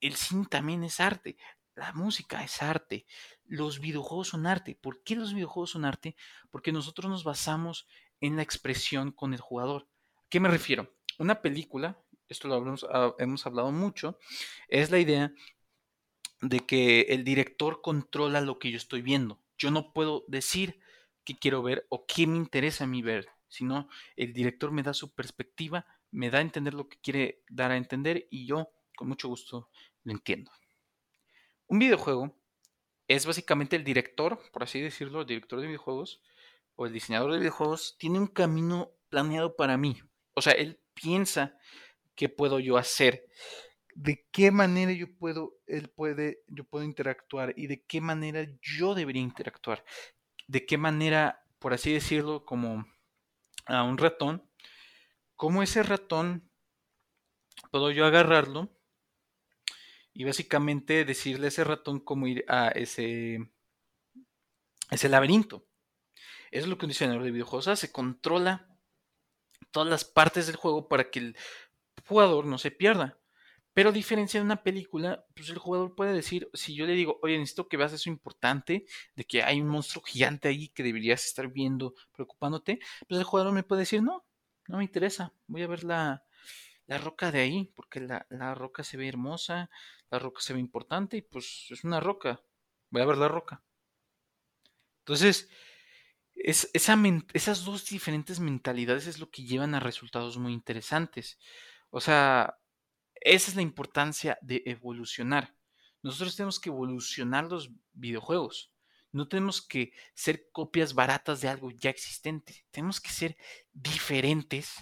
El 0.00 0.14
cine 0.14 0.46
también 0.48 0.84
es 0.84 1.00
arte, 1.00 1.36
la 1.74 1.92
música 1.92 2.44
es 2.44 2.62
arte, 2.62 3.04
los 3.44 3.80
videojuegos 3.80 4.28
son 4.28 4.46
arte. 4.46 4.78
¿Por 4.80 5.02
qué 5.02 5.16
los 5.16 5.34
videojuegos 5.34 5.70
son 5.70 5.84
arte? 5.84 6.14
Porque 6.50 6.70
nosotros 6.70 7.10
nos 7.10 7.24
basamos 7.24 7.88
en 8.20 8.36
la 8.36 8.42
expresión 8.42 9.10
con 9.10 9.34
el 9.34 9.40
jugador. 9.40 9.88
¿A 10.18 10.26
qué 10.28 10.38
me 10.38 10.48
refiero? 10.48 10.94
Una 11.18 11.42
película 11.42 12.00
esto 12.28 12.48
lo 12.48 12.76
ah, 12.90 13.14
hemos 13.18 13.46
hablado 13.46 13.70
mucho, 13.72 14.18
es 14.68 14.90
la 14.90 14.98
idea 14.98 15.32
de 16.40 16.60
que 16.60 17.02
el 17.02 17.24
director 17.24 17.80
controla 17.82 18.40
lo 18.40 18.58
que 18.58 18.70
yo 18.70 18.76
estoy 18.76 19.02
viendo. 19.02 19.40
Yo 19.56 19.70
no 19.70 19.92
puedo 19.92 20.24
decir 20.28 20.80
qué 21.24 21.36
quiero 21.36 21.62
ver 21.62 21.86
o 21.88 22.06
qué 22.06 22.26
me 22.26 22.36
interesa 22.36 22.84
a 22.84 22.86
mí 22.86 23.02
ver, 23.02 23.28
sino 23.48 23.88
el 24.16 24.32
director 24.32 24.70
me 24.70 24.82
da 24.82 24.92
su 24.92 25.14
perspectiva, 25.14 25.86
me 26.10 26.30
da 26.30 26.38
a 26.38 26.42
entender 26.42 26.74
lo 26.74 26.88
que 26.88 26.98
quiere 27.00 27.42
dar 27.48 27.70
a 27.70 27.76
entender 27.76 28.28
y 28.30 28.46
yo 28.46 28.68
con 28.96 29.08
mucho 29.08 29.28
gusto 29.28 29.70
lo 30.02 30.12
entiendo. 30.12 30.50
Un 31.66 31.78
videojuego 31.78 32.36
es 33.08 33.26
básicamente 33.26 33.76
el 33.76 33.84
director, 33.84 34.40
por 34.52 34.62
así 34.62 34.80
decirlo, 34.80 35.22
el 35.22 35.26
director 35.26 35.60
de 35.60 35.66
videojuegos 35.66 36.22
o 36.76 36.86
el 36.86 36.92
diseñador 36.92 37.32
de 37.32 37.38
videojuegos 37.38 37.96
tiene 37.98 38.18
un 38.18 38.26
camino 38.26 38.92
planeado 39.08 39.56
para 39.56 39.76
mí. 39.76 40.00
O 40.34 40.42
sea, 40.42 40.52
él 40.52 40.80
piensa 40.94 41.56
qué 42.14 42.28
puedo 42.28 42.60
yo 42.60 42.76
hacer, 42.76 43.26
de 43.94 44.26
qué 44.32 44.50
manera 44.50 44.92
yo 44.92 45.06
puedo, 45.16 45.56
él 45.66 45.88
puede, 45.88 46.42
yo 46.48 46.64
puedo 46.64 46.84
interactuar 46.84 47.54
y 47.56 47.66
de 47.68 47.84
qué 47.84 48.00
manera 48.00 48.46
yo 48.60 48.94
debería 48.94 49.22
interactuar, 49.22 49.84
de 50.46 50.66
qué 50.66 50.78
manera, 50.78 51.44
por 51.58 51.72
así 51.72 51.92
decirlo, 51.92 52.44
como 52.44 52.86
a 53.66 53.82
un 53.82 53.98
ratón, 53.98 54.48
cómo 55.36 55.62
ese 55.62 55.82
ratón 55.82 56.50
puedo 57.70 57.90
yo 57.90 58.04
agarrarlo 58.04 58.70
y 60.12 60.24
básicamente 60.24 61.04
decirle 61.04 61.46
a 61.46 61.48
ese 61.48 61.64
ratón 61.64 62.00
cómo 62.00 62.26
ir 62.26 62.44
a 62.48 62.68
ese, 62.68 63.50
ese 64.90 65.08
laberinto. 65.08 65.66
Eso 66.50 66.64
es 66.64 66.68
lo 66.68 66.78
que 66.78 66.86
un 66.86 66.90
diseñador 66.90 67.24
de 67.24 67.32
videojuegos 67.32 67.68
hace, 67.68 67.90
controla 67.90 68.68
todas 69.72 69.88
las 69.88 70.04
partes 70.04 70.46
del 70.46 70.54
juego 70.56 70.88
para 70.88 71.10
que 71.10 71.18
el 71.18 71.36
jugador 72.06 72.46
no 72.46 72.58
se 72.58 72.70
pierda. 72.70 73.18
Pero 73.74 73.88
a 73.88 73.92
diferencia 73.92 74.38
de 74.38 74.46
una 74.46 74.62
película, 74.62 75.26
pues 75.34 75.50
el 75.50 75.58
jugador 75.58 75.96
puede 75.96 76.12
decir, 76.12 76.48
si 76.54 76.76
yo 76.76 76.86
le 76.86 76.92
digo, 76.92 77.18
oye, 77.22 77.36
necesito 77.38 77.68
que 77.68 77.76
veas 77.76 77.92
eso 77.92 78.08
importante, 78.08 78.86
de 79.16 79.24
que 79.24 79.42
hay 79.42 79.60
un 79.60 79.68
monstruo 79.68 80.04
gigante 80.04 80.46
ahí 80.48 80.68
que 80.68 80.84
deberías 80.84 81.24
estar 81.24 81.48
viendo, 81.48 81.94
preocupándote, 82.12 82.78
pues 83.08 83.18
el 83.18 83.24
jugador 83.24 83.52
me 83.52 83.64
puede 83.64 83.80
decir, 83.80 84.00
no, 84.00 84.24
no 84.68 84.78
me 84.78 84.84
interesa, 84.84 85.32
voy 85.48 85.62
a 85.62 85.66
ver 85.66 85.82
la, 85.82 86.24
la 86.86 86.98
roca 86.98 87.32
de 87.32 87.40
ahí, 87.40 87.72
porque 87.74 88.00
la, 88.00 88.26
la, 88.30 88.54
roca 88.54 88.84
se 88.84 88.96
ve 88.96 89.08
hermosa, 89.08 89.70
la 90.10 90.20
roca 90.20 90.40
se 90.40 90.52
ve 90.52 90.60
importante 90.60 91.16
y 91.16 91.22
pues 91.22 91.66
es 91.70 91.82
una 91.82 91.98
roca, 91.98 92.40
voy 92.90 93.02
a 93.02 93.06
ver 93.06 93.18
la 93.18 93.28
roca. 93.28 93.62
Entonces, 95.00 95.48
es, 96.34 96.70
esa 96.74 96.96
esas 97.32 97.64
dos 97.64 97.86
diferentes 97.86 98.40
mentalidades 98.40 99.06
es 99.06 99.18
lo 99.18 99.30
que 99.30 99.44
llevan 99.44 99.74
a 99.74 99.80
resultados 99.80 100.38
muy 100.38 100.52
interesantes. 100.52 101.38
O 101.96 102.00
sea, 102.00 102.58
esa 103.20 103.50
es 103.52 103.54
la 103.54 103.62
importancia 103.62 104.36
de 104.42 104.64
evolucionar. 104.66 105.54
Nosotros 106.02 106.34
tenemos 106.34 106.58
que 106.58 106.68
evolucionar 106.68 107.44
los 107.44 107.70
videojuegos. 107.92 108.72
No 109.12 109.28
tenemos 109.28 109.62
que 109.62 109.92
ser 110.12 110.50
copias 110.50 110.92
baratas 110.92 111.40
de 111.40 111.46
algo 111.46 111.70
ya 111.70 111.90
existente. 111.90 112.66
Tenemos 112.72 113.00
que 113.00 113.10
ser 113.10 113.36
diferentes 113.72 114.74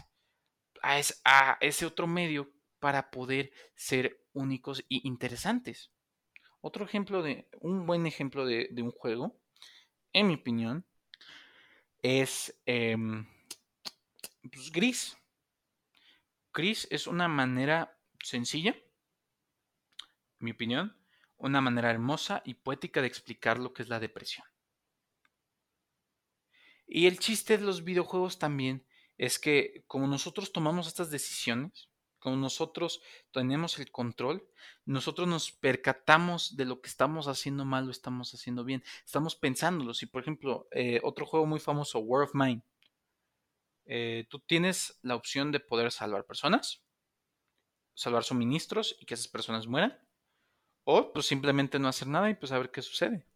a, 0.83 1.03
a 1.27 1.59
ese 1.61 1.85
otro 1.85 2.07
medio 2.07 2.51
para 2.79 3.11
poder 3.11 3.53
ser 3.75 4.25
únicos 4.33 4.83
y 4.89 5.07
interesantes. 5.07 5.93
Otro 6.63 6.83
ejemplo 6.83 7.23
de, 7.23 7.47
un 7.61 7.85
buen 7.85 8.07
ejemplo 8.07 8.47
de, 8.47 8.71
un 8.79 8.91
juego, 8.91 9.39
en 10.15 10.29
mi 10.29 10.35
opinión, 10.37 10.87
es 12.01 12.59
em, 12.65 13.27
pues, 14.51 14.73
Gris. 14.73 15.19
Gris 16.53 16.87
es 16.91 17.07
una 17.07 17.29
manera 17.29 17.99
sencilla, 18.23 18.73
en 18.73 18.85
mi 20.39 20.51
opinión, 20.51 20.97
una 21.39 21.61
manera 21.61 21.91
hermosa 21.91 22.43
y 22.45 22.55
poética 22.55 23.01
de 23.01 23.07
explicar 23.07 23.59
lo 23.59 23.73
que 23.73 23.83
es 23.83 23.89
la 23.89 24.01
depresión. 24.01 24.47
Y 26.87 27.07
el 27.07 27.19
chiste 27.19 27.57
de 27.57 27.65
los 27.65 27.85
videojuegos 27.85 28.39
también 28.39 28.87
es 29.17 29.39
que 29.39 29.85
como 29.87 30.07
nosotros 30.07 30.53
tomamos 30.53 30.87
estas 30.87 31.11
decisiones, 31.11 31.89
como 32.19 32.37
nosotros 32.37 33.01
tenemos 33.33 33.79
el 33.79 33.91
control, 33.91 34.47
nosotros 34.85 35.27
nos 35.27 35.51
percatamos 35.51 36.55
de 36.57 36.67
lo 36.67 36.81
que 36.81 36.89
estamos 36.89 37.27
haciendo 37.29 37.65
mal 37.65 37.89
o 37.89 37.91
estamos 37.91 38.33
haciendo 38.33 38.63
bien. 38.63 38.85
Estamos 39.05 39.35
pensándolo. 39.35 39.93
Si, 39.93 40.07
por 40.07 40.23
ejemplo, 40.23 40.69
eh, 40.71 41.01
otro 41.03 41.27
juego 41.27 41.47
muy 41.47 41.59
famoso, 41.59 41.99
War 41.99 42.23
of 42.23 42.35
Mine, 42.35 42.63
eh, 43.95 44.25
tú 44.31 44.41
tienes 44.41 44.99
la 45.03 45.17
opción 45.17 45.53
de 45.53 45.61
poder 45.61 45.93
salvar 45.93 46.25
personas, 46.25 46.83
salvar 47.93 48.25
suministros 48.25 48.97
y 48.99 49.05
que 49.05 49.13
esas 49.13 49.29
personas 49.29 49.67
mueran. 49.67 49.99
O 50.85 51.13
pues 51.13 51.27
simplemente 51.27 51.79
no 51.79 51.89
hacer 51.89 52.09
nada 52.09 52.31
y 52.31 52.35
pues 52.35 52.53
a 52.53 52.59
ver 52.59 52.71
qué 52.71 52.81
sucede. 52.81 53.27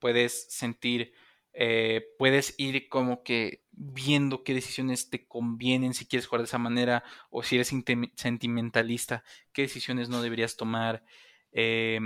Puedes 0.00 0.52
sentir, 0.52 1.14
eh, 1.52 2.08
puedes 2.18 2.56
ir 2.58 2.88
como 2.88 3.22
que 3.22 3.64
viendo 3.70 4.42
qué 4.42 4.52
decisiones 4.52 5.10
te 5.10 5.28
convienen 5.28 5.94
si 5.94 6.04
quieres 6.04 6.26
jugar 6.26 6.40
de 6.40 6.46
esa 6.46 6.58
manera 6.58 7.04
o 7.30 7.44
si 7.44 7.54
eres 7.54 7.68
sentimentalista, 8.16 9.22
qué 9.52 9.62
decisiones 9.62 10.08
no 10.08 10.22
deberías 10.22 10.56
tomar, 10.56 11.04
eh, 11.52 12.00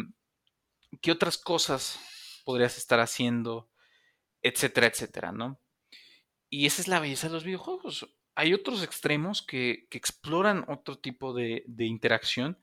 qué 1.00 1.10
otras 1.10 1.38
cosas 1.38 1.98
podrías 2.44 2.76
estar 2.76 3.00
haciendo, 3.00 3.70
etcétera, 4.42 4.88
etcétera, 4.88 5.32
¿no? 5.32 5.58
Y 6.50 6.66
esa 6.66 6.82
es 6.82 6.88
la 6.88 7.00
belleza 7.00 7.28
de 7.28 7.34
los 7.34 7.44
videojuegos. 7.44 8.06
Hay 8.34 8.52
otros 8.52 8.82
extremos 8.82 9.42
que, 9.42 9.88
exploran 9.90 10.64
otro 10.68 10.98
tipo 10.98 11.32
de 11.32 11.64
interacción, 11.78 12.58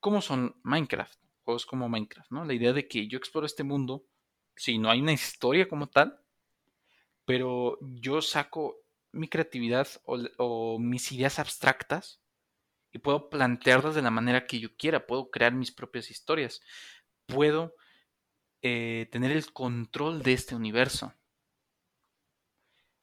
como 0.00 0.22
son 0.22 0.56
Minecraft, 0.62 1.22
juegos 1.44 1.66
como 1.66 1.88
Minecraft, 1.88 2.30
¿no? 2.30 2.44
La 2.44 2.54
idea 2.54 2.72
de 2.72 2.88
que 2.88 3.06
yo 3.08 3.18
exploro 3.18 3.46
este 3.46 3.64
mundo, 3.64 4.04
si 4.56 4.78
no 4.78 4.90
hay 4.90 5.00
una 5.00 5.12
historia 5.12 5.68
como 5.68 5.88
tal, 5.88 6.18
pero 7.24 7.78
yo 7.80 8.22
saco 8.22 8.78
mi 9.12 9.28
creatividad 9.28 9.88
o, 10.04 10.78
mis 10.78 11.12
ideas 11.12 11.38
abstractas 11.38 12.20
y 12.92 12.98
puedo 12.98 13.30
plantearlas 13.30 13.94
de 13.94 14.02
la 14.02 14.10
manera 14.10 14.46
que 14.46 14.58
yo 14.58 14.76
quiera, 14.76 15.06
puedo 15.06 15.30
crear 15.30 15.52
mis 15.52 15.70
propias 15.72 16.10
historias, 16.10 16.62
puedo 17.26 17.74
eh, 18.62 19.08
tener 19.12 19.32
el 19.32 19.52
control 19.52 20.22
de 20.22 20.32
este 20.32 20.54
universo. 20.54 21.14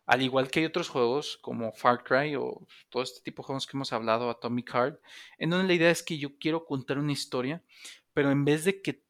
Al 0.09 0.23
igual 0.23 0.49
que 0.49 0.61
hay 0.61 0.65
otros 0.65 0.89
juegos 0.89 1.37
como 1.37 1.71
Far 1.71 2.03
Cry 2.03 2.35
o 2.35 2.65
todo 2.89 3.03
este 3.03 3.21
tipo 3.21 3.43
de 3.43 3.45
juegos 3.45 3.67
que 3.67 3.77
hemos 3.77 3.93
hablado, 3.93 4.31
Atomic 4.31 4.71
Heart, 4.73 4.99
en 5.37 5.51
donde 5.51 5.67
la 5.67 5.73
idea 5.75 5.91
es 5.91 6.01
que 6.01 6.17
yo 6.17 6.39
quiero 6.39 6.65
contar 6.65 6.97
una 6.97 7.11
historia, 7.11 7.63
pero 8.11 8.31
en 8.31 8.43
vez 8.43 8.65
de 8.65 8.81
que 8.81 9.03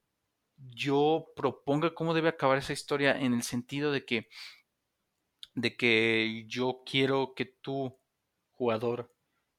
yo 0.57 1.31
proponga 1.37 1.95
cómo 1.95 2.13
debe 2.13 2.27
acabar 2.27 2.57
esa 2.57 2.73
historia 2.73 3.17
en 3.17 3.33
el 3.33 3.43
sentido 3.43 3.93
de 3.93 4.03
que 4.03 4.27
de 5.55 5.77
que 5.77 6.43
yo 6.49 6.83
quiero 6.85 7.33
que 7.33 7.45
tú, 7.45 7.97
jugador, 8.51 9.09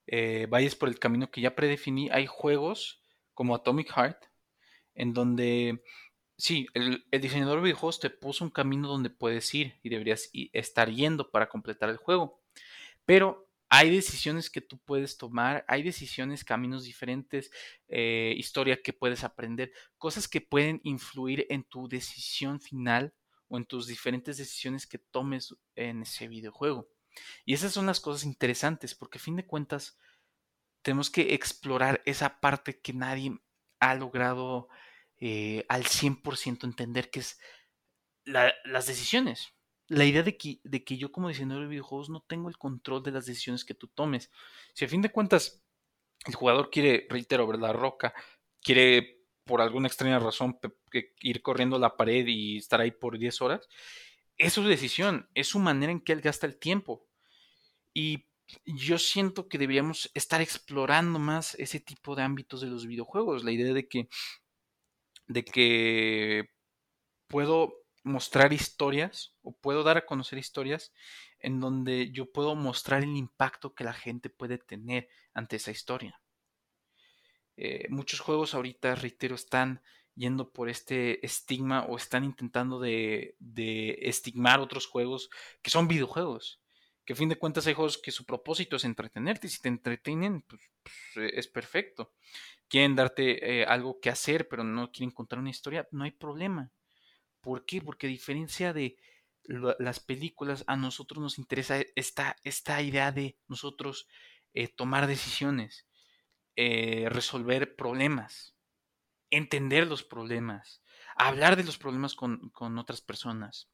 eh, 0.07 0.47
vayas 0.51 0.75
por 0.75 0.91
el 0.91 0.99
camino 0.99 1.31
que 1.31 1.41
ya 1.41 1.57
predefiní, 1.57 2.11
hay 2.11 2.27
juegos 2.27 3.03
como 3.33 3.55
Atomic 3.55 3.91
Heart, 3.97 4.27
en 4.95 5.15
donde 5.15 5.83
sí, 6.41 6.67
el, 6.75 7.05
diseñador 7.21 7.59
de 7.59 7.65
videojuegos 7.65 8.01
te 8.01 8.11
puso 8.11 8.45
un 8.45 8.51
camino 8.51 8.89
donde 8.89 9.11
puedes 9.11 9.55
ir 9.55 9.79
y 9.83 9.91
deberías 9.91 10.31
estar 10.33 10.91
yendo 10.91 11.31
para 11.31 11.49
completar 11.49 11.91
el 11.91 11.97
juego. 11.99 12.41
Pero 13.05 13.49
hay 13.69 13.91
decisiones 13.91 14.51
que 14.51 14.61
tú 14.61 14.79
puedes 14.79 15.17
tomar, 15.17 15.65
hay 15.69 15.83
decisiones, 15.83 16.45
caminos 16.45 16.85
diferentes, 16.85 17.51
eh, 17.89 18.35
historia 18.37 18.83
que 18.83 18.93
puedes 18.93 19.23
aprender, 19.23 19.73
cosas 19.97 20.27
que 20.27 20.41
pueden 20.41 20.81
influir 20.83 21.47
en 21.51 21.63
tu 21.63 21.89
decisión 21.89 22.61
final 22.61 23.15
o 23.49 23.59
en 23.59 23.67
tus 23.67 23.87
diferentes 23.87 24.39
decisiones 24.39 24.87
que 24.87 24.99
tomes 24.99 25.55
en 25.77 26.03
ese 26.03 26.27
videojuego. 26.27 26.89
Y 27.45 27.55
esas 27.55 27.73
son 27.73 27.87
las 27.87 28.01
cosas 28.01 28.25
interesantes, 28.25 28.95
porque 28.95 29.19
a 29.19 29.23
fin 29.23 29.37
de 29.37 29.47
cuentas 29.47 29.99
tenemos 30.83 31.11
que 31.11 31.35
explorar 31.35 32.03
esa 32.07 32.41
parte 32.41 32.81
que 32.81 32.93
nadie 32.93 33.39
ha 33.81 33.95
logrado 33.95 34.69
eh, 35.21 35.65
al 35.69 35.85
100% 35.85 36.65
entender 36.65 37.11
que 37.11 37.21
es 37.21 37.39
las 38.25 38.87
decisiones. 38.87 39.55
La 39.87 40.05
idea 40.05 40.23
de 40.23 40.37
que, 40.37 40.61
de 40.63 40.85
que 40.85 40.97
yo 40.97 41.11
como 41.11 41.29
diseñador 41.29 41.65
de 41.65 41.71
videojuegos 41.71 42.11
no 42.11 42.21
tengo 42.21 42.49
el 42.49 42.57
control 42.57 43.03
de 43.03 43.11
las 43.11 43.27
decisiones 43.27 43.65
que 43.65 43.75
tú 43.75 43.89
tomes. 43.89 44.31
Si 44.73 44.85
a 44.85 44.89
fin 44.89 45.03
de 45.03 45.11
cuentas 45.11 45.65
el 46.27 46.35
jugador 46.35 46.71
quiere, 46.71 47.07
reitero, 47.09 47.47
ver 47.47 47.59
la 47.59 47.73
roca, 47.73 48.15
quiere 48.63 49.21
por 49.45 49.61
alguna 49.61 49.89
extraña 49.89 50.19
razón 50.19 50.59
ir 51.21 51.43
corriendo 51.43 51.79
la 51.79 51.97
pared 51.97 52.25
y 52.27 52.59
estar 52.59 52.81
ahí 52.81 52.93
por 52.93 53.19
10 53.19 53.43
horas, 53.43 53.69
es 54.37 54.53
su 54.53 54.63
decisión, 54.63 55.29
es 55.35 55.49
su 55.49 55.59
manera 55.59 55.93
en 55.93 56.01
que 56.01 56.13
él 56.13 56.21
gasta 56.21 56.47
el 56.47 56.59
tiempo. 56.59 57.07
Y 57.93 58.29
yo 58.65 58.99
siento 58.99 59.49
que 59.49 59.59
deberíamos 59.59 60.11
estar 60.15 60.41
explorando 60.41 61.19
más 61.19 61.55
ese 61.57 61.81
tipo 61.81 62.15
de 62.15 62.23
ámbitos 62.23 62.61
de 62.61 62.69
los 62.69 62.87
videojuegos. 62.87 63.45
La 63.45 63.53
idea 63.53 63.75
de 63.75 63.89
que 63.89 64.09
de 65.31 65.45
que 65.45 66.51
puedo 67.29 67.75
mostrar 68.03 68.53
historias 68.53 69.37
o 69.43 69.53
puedo 69.57 69.85
dar 69.85 69.97
a 69.97 70.05
conocer 70.05 70.39
historias 70.41 70.93
en 71.39 71.61
donde 71.61 72.11
yo 72.11 72.33
puedo 72.33 72.57
mostrar 72.57 73.05
el 73.05 73.17
impacto 73.17 73.73
que 73.73 73.85
la 73.85 73.93
gente 73.93 74.29
puede 74.29 74.59
tener 74.59 75.09
ante 75.33 75.57
esa 75.57 75.71
historia. 75.71 76.21
Eh, 77.57 77.87
muchos 77.91 78.19
juegos 78.19 78.55
ahorita, 78.55 78.97
reitero, 78.97 79.37
están 79.37 79.83
yendo 80.17 80.51
por 80.51 80.69
este 80.69 81.25
estigma 81.25 81.85
o 81.85 81.97
están 81.97 82.25
intentando 82.25 82.81
de, 82.81 83.37
de, 83.39 83.99
estigmar 84.03 84.59
otros 84.59 84.87
juegos 84.87 85.31
que 85.63 85.71
son 85.71 85.87
videojuegos. 85.87 86.60
Que 87.11 87.15
a 87.15 87.17
fin 87.17 87.29
de 87.29 87.35
cuentas 87.35 87.67
hay 87.67 87.75
juegos 87.75 87.99
que 87.99 88.13
su 88.13 88.25
propósito 88.25 88.77
es 88.77 88.85
entretenerte 88.85 89.49
y 89.49 89.51
si 89.51 89.61
te 89.61 89.67
entretienen, 89.67 90.43
pues, 90.43 90.63
pues 90.85 91.33
es 91.35 91.49
perfecto 91.49 92.13
quieren 92.69 92.95
darte 92.95 93.63
eh, 93.63 93.65
algo 93.67 94.01
que 94.01 94.11
hacer, 94.11 94.49
pero 94.49 94.63
no 94.63 94.93
quieren 94.93 95.11
contar 95.11 95.41
una 95.41 95.51
historia, 95.51 95.89
no 95.91 96.05
hay 96.05 96.13
problema. 96.13 96.71
¿Por 97.41 97.67
qué? 97.67 97.83
Porque 97.83 98.07
a 98.07 98.11
diferencia 98.11 98.73
de 98.73 98.97
las 99.43 99.99
películas, 99.99 100.63
a 100.69 100.77
nosotros 100.77 101.21
nos 101.21 101.39
interesa 101.39 101.83
esta, 101.97 102.37
esta 102.45 102.81
idea 102.81 103.11
de 103.11 103.37
nosotros 103.49 104.07
eh, 104.55 104.69
tomar 104.69 105.09
decisiones, 105.09 105.89
eh, 106.55 107.09
resolver 107.11 107.75
problemas, 107.75 108.55
entender 109.31 109.89
los 109.89 110.05
problemas, 110.05 110.81
hablar 111.17 111.57
de 111.57 111.65
los 111.65 111.77
problemas 111.77 112.15
con, 112.15 112.51
con 112.51 112.79
otras 112.79 113.01
personas 113.01 113.69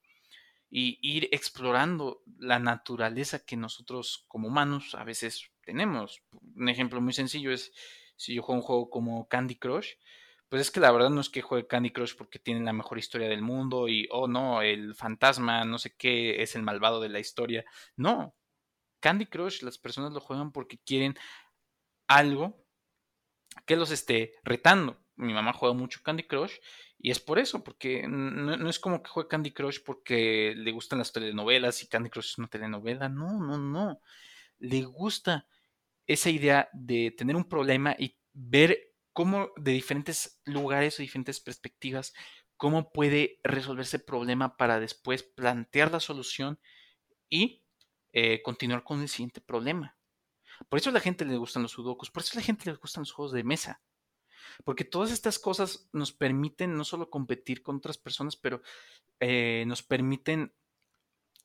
y 0.71 0.99
ir 1.01 1.29
explorando 1.33 2.23
la 2.39 2.59
naturaleza 2.59 3.45
que 3.45 3.57
nosotros 3.57 4.25
como 4.29 4.49
humanos 4.49 4.95
a 4.95 5.05
veces 5.05 5.51
tenemos. 5.63 6.23
Un 6.55 6.69
ejemplo 6.69 7.01
muy 7.01 7.13
sencillo 7.13 7.53
es 7.53 7.73
si 8.17 8.35
yo 8.35 8.43
juego 8.43 8.61
un 8.61 8.67
juego 8.67 8.91
como 8.91 9.29
Candy 9.29 9.57
Crush, 9.57 9.95
pues 10.49 10.63
es 10.63 10.71
que 10.71 10.81
la 10.81 10.93
verdad 10.93 11.11
no 11.11 11.21
es 11.21 11.29
que 11.29 11.43
juegue 11.43 11.67
Candy 11.67 11.91
Crush 11.91 12.15
porque 12.17 12.39
tiene 12.39 12.61
la 12.65 12.73
mejor 12.73 12.99
historia 12.99 13.29
del 13.29 13.43
mundo 13.43 13.89
y, 13.89 14.09
oh 14.11 14.29
no, 14.29 14.63
el 14.63 14.95
fantasma, 14.95 15.65
no 15.65 15.79
sé 15.79 15.95
qué, 15.97 16.43
es 16.43 16.55
el 16.55 16.63
malvado 16.63 17.01
de 17.01 17.09
la 17.09 17.19
historia. 17.19 17.65
No, 17.97 18.35
Candy 19.01 19.27
Crush 19.27 19.63
las 19.63 19.79
personas 19.79 20.13
lo 20.13 20.21
juegan 20.21 20.53
porque 20.53 20.79
quieren 20.79 21.17
algo 22.09 22.65
que 23.67 23.77
los 23.77 23.91
esté 23.91 24.35
retando. 24.45 25.06
Mi 25.17 25.33
mamá 25.33 25.53
juega 25.53 25.75
mucho 25.75 26.01
Candy 26.03 26.25
Crush 26.25 26.55
y 26.99 27.11
es 27.11 27.21
por 27.21 27.39
eso, 27.39 27.65
porque 27.65 28.07
no, 28.07 28.69
es 28.69 28.79
como 28.79 29.03
que 29.03 29.11
juegue 29.11 29.29
Candy 29.29 29.53
Crush 29.53 29.81
porque 29.85 30.55
le 30.57 30.73
gustan 30.73 30.99
las 30.99 31.13
telenovelas 31.13 31.83
y 31.83 31.89
Candy 31.89 32.11
Crush 32.11 32.31
es 32.31 32.39
una 32.39 32.49
telenovela. 32.49 33.09
No, 33.09 33.41
no, 33.41 33.59
no. 33.59 34.01
Le 34.59 34.83
gusta 34.85 35.47
esa 36.07 36.31
idea 36.31 36.69
de 36.73 37.15
tener 37.17 37.37
un 37.37 37.49
problema 37.49 37.95
y 37.99 38.17
ver 38.33 38.95
cómo 39.13 39.51
de 39.57 39.73
diferentes 39.73 40.41
lugares 40.45 40.99
o 40.99 41.03
diferentes 41.03 41.41
perspectivas 41.41 42.13
cómo 42.57 42.91
puede 42.91 43.41
resolverse 43.45 43.99
el 43.99 44.05
problema 44.05 44.57
para 44.57 44.81
después 44.81 45.23
plantear 45.23 45.93
la 45.93 46.01
solución 46.01 46.59
y 47.29 47.63
eh, 48.13 48.43
continuar 48.43 48.83
con 48.83 49.01
el 49.01 49.09
siguiente 49.09 49.41
problema. 49.41 49.97
Por 50.69 50.79
eso 50.79 50.91
a 50.91 50.93
la 50.93 51.01
gente 51.01 51.25
le 51.25 51.37
gustan 51.37 51.63
los 51.63 51.73
sudokus, 51.73 52.11
por 52.11 52.23
eso 52.23 52.33
a 52.35 52.41
la 52.41 52.47
gente 52.47 52.71
le 52.71 52.77
gustan 52.77 53.03
los 53.03 53.13
juegos 53.13 53.33
de 53.33 53.45
mesa. 53.45 53.83
Porque 54.65 54.85
todas 54.85 55.11
estas 55.11 55.39
cosas 55.39 55.89
nos 55.93 56.13
permiten 56.13 56.77
no 56.77 56.85
solo 56.85 57.11
competir 57.11 57.63
con 57.63 57.77
otras 57.77 57.99
personas, 57.99 58.37
pero 58.37 58.63
eh, 59.21 59.65
nos 59.67 59.83
permiten 59.83 60.53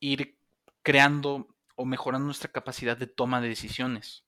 ir 0.00 0.38
creando 0.82 1.54
o 1.76 1.84
mejorando 1.84 2.26
nuestra 2.26 2.50
capacidad 2.50 2.96
de 2.96 3.06
toma 3.06 3.40
de 3.40 3.48
decisiones. 3.48 4.24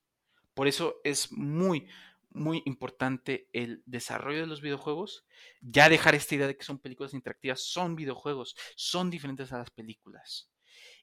Por 0.55 0.68
eso 0.68 1.01
es 1.05 1.33
muy, 1.33 1.88
muy 2.31 2.62
importante 2.64 3.49
el 3.53 3.83
desarrollo 3.87 4.40
de 4.40 4.47
los 4.47 4.61
videojuegos. 4.61 5.27
Ya 5.61 5.88
dejar 5.88 6.14
esta 6.14 6.35
idea 6.35 6.47
de 6.47 6.57
que 6.57 6.64
son 6.64 6.79
películas 6.79 7.14
interactivas, 7.14 7.61
son 7.61 7.97
videojuegos, 7.97 8.57
son 8.77 9.11
diferentes 9.11 9.53
a 9.53 9.59
las 9.59 9.70
películas. 9.70 10.51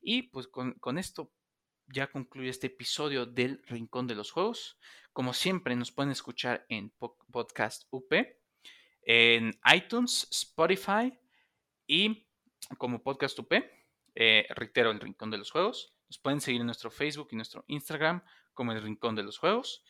Y 0.01 0.23
pues 0.23 0.47
con, 0.47 0.73
con 0.73 0.97
esto 0.97 1.31
ya 1.87 2.07
concluye 2.07 2.49
este 2.49 2.67
episodio 2.67 3.25
del 3.25 3.61
Rincón 3.67 4.07
de 4.07 4.15
los 4.15 4.31
Juegos. 4.31 4.77
Como 5.13 5.33
siempre, 5.33 5.75
nos 5.75 5.91
pueden 5.91 6.11
escuchar 6.11 6.65
en 6.69 6.89
Podcast 6.89 7.83
UP, 7.91 8.13
en 9.03 9.59
iTunes, 9.73 10.27
Spotify 10.31 11.17
y 11.85 12.27
como 12.77 13.03
Podcast 13.03 13.37
UP. 13.39 13.53
Eh, 14.15 14.45
reitero, 14.49 14.91
el 14.91 14.99
Rincón 14.99 15.31
de 15.31 15.37
los 15.37 15.51
Juegos. 15.51 15.93
Nos 16.07 16.17
pueden 16.17 16.41
seguir 16.41 16.61
en 16.61 16.67
nuestro 16.67 16.91
Facebook 16.91 17.29
y 17.31 17.35
nuestro 17.35 17.63
Instagram 17.67 18.23
como 18.53 18.71
el 18.71 18.81
Rincón 18.81 19.15
de 19.15 19.23
los 19.23 19.37
Juegos. 19.37 19.83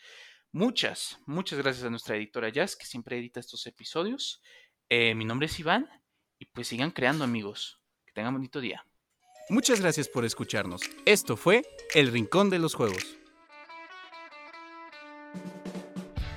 Muchas, 0.51 1.19
muchas 1.25 1.59
gracias 1.59 1.85
a 1.85 1.89
nuestra 1.89 2.15
editora 2.15 2.49
Jazz 2.49 2.75
que 2.75 2.85
siempre 2.85 3.17
edita 3.17 3.39
estos 3.39 3.65
episodios. 3.67 4.41
Eh, 4.89 5.15
mi 5.15 5.23
nombre 5.23 5.45
es 5.45 5.59
Iván 5.59 5.89
y 6.37 6.45
pues 6.45 6.67
sigan 6.67 6.91
creando 6.91 7.23
amigos. 7.23 7.79
Que 8.05 8.11
tengan 8.11 8.33
bonito 8.33 8.59
día. 8.59 8.85
Muchas 9.49 9.81
gracias 9.81 10.09
por 10.09 10.25
escucharnos. 10.25 10.81
Esto 11.05 11.37
fue 11.37 11.63
El 11.93 12.11
Rincón 12.11 12.49
de 12.49 12.59
los 12.59 12.75
Juegos. 12.75 13.20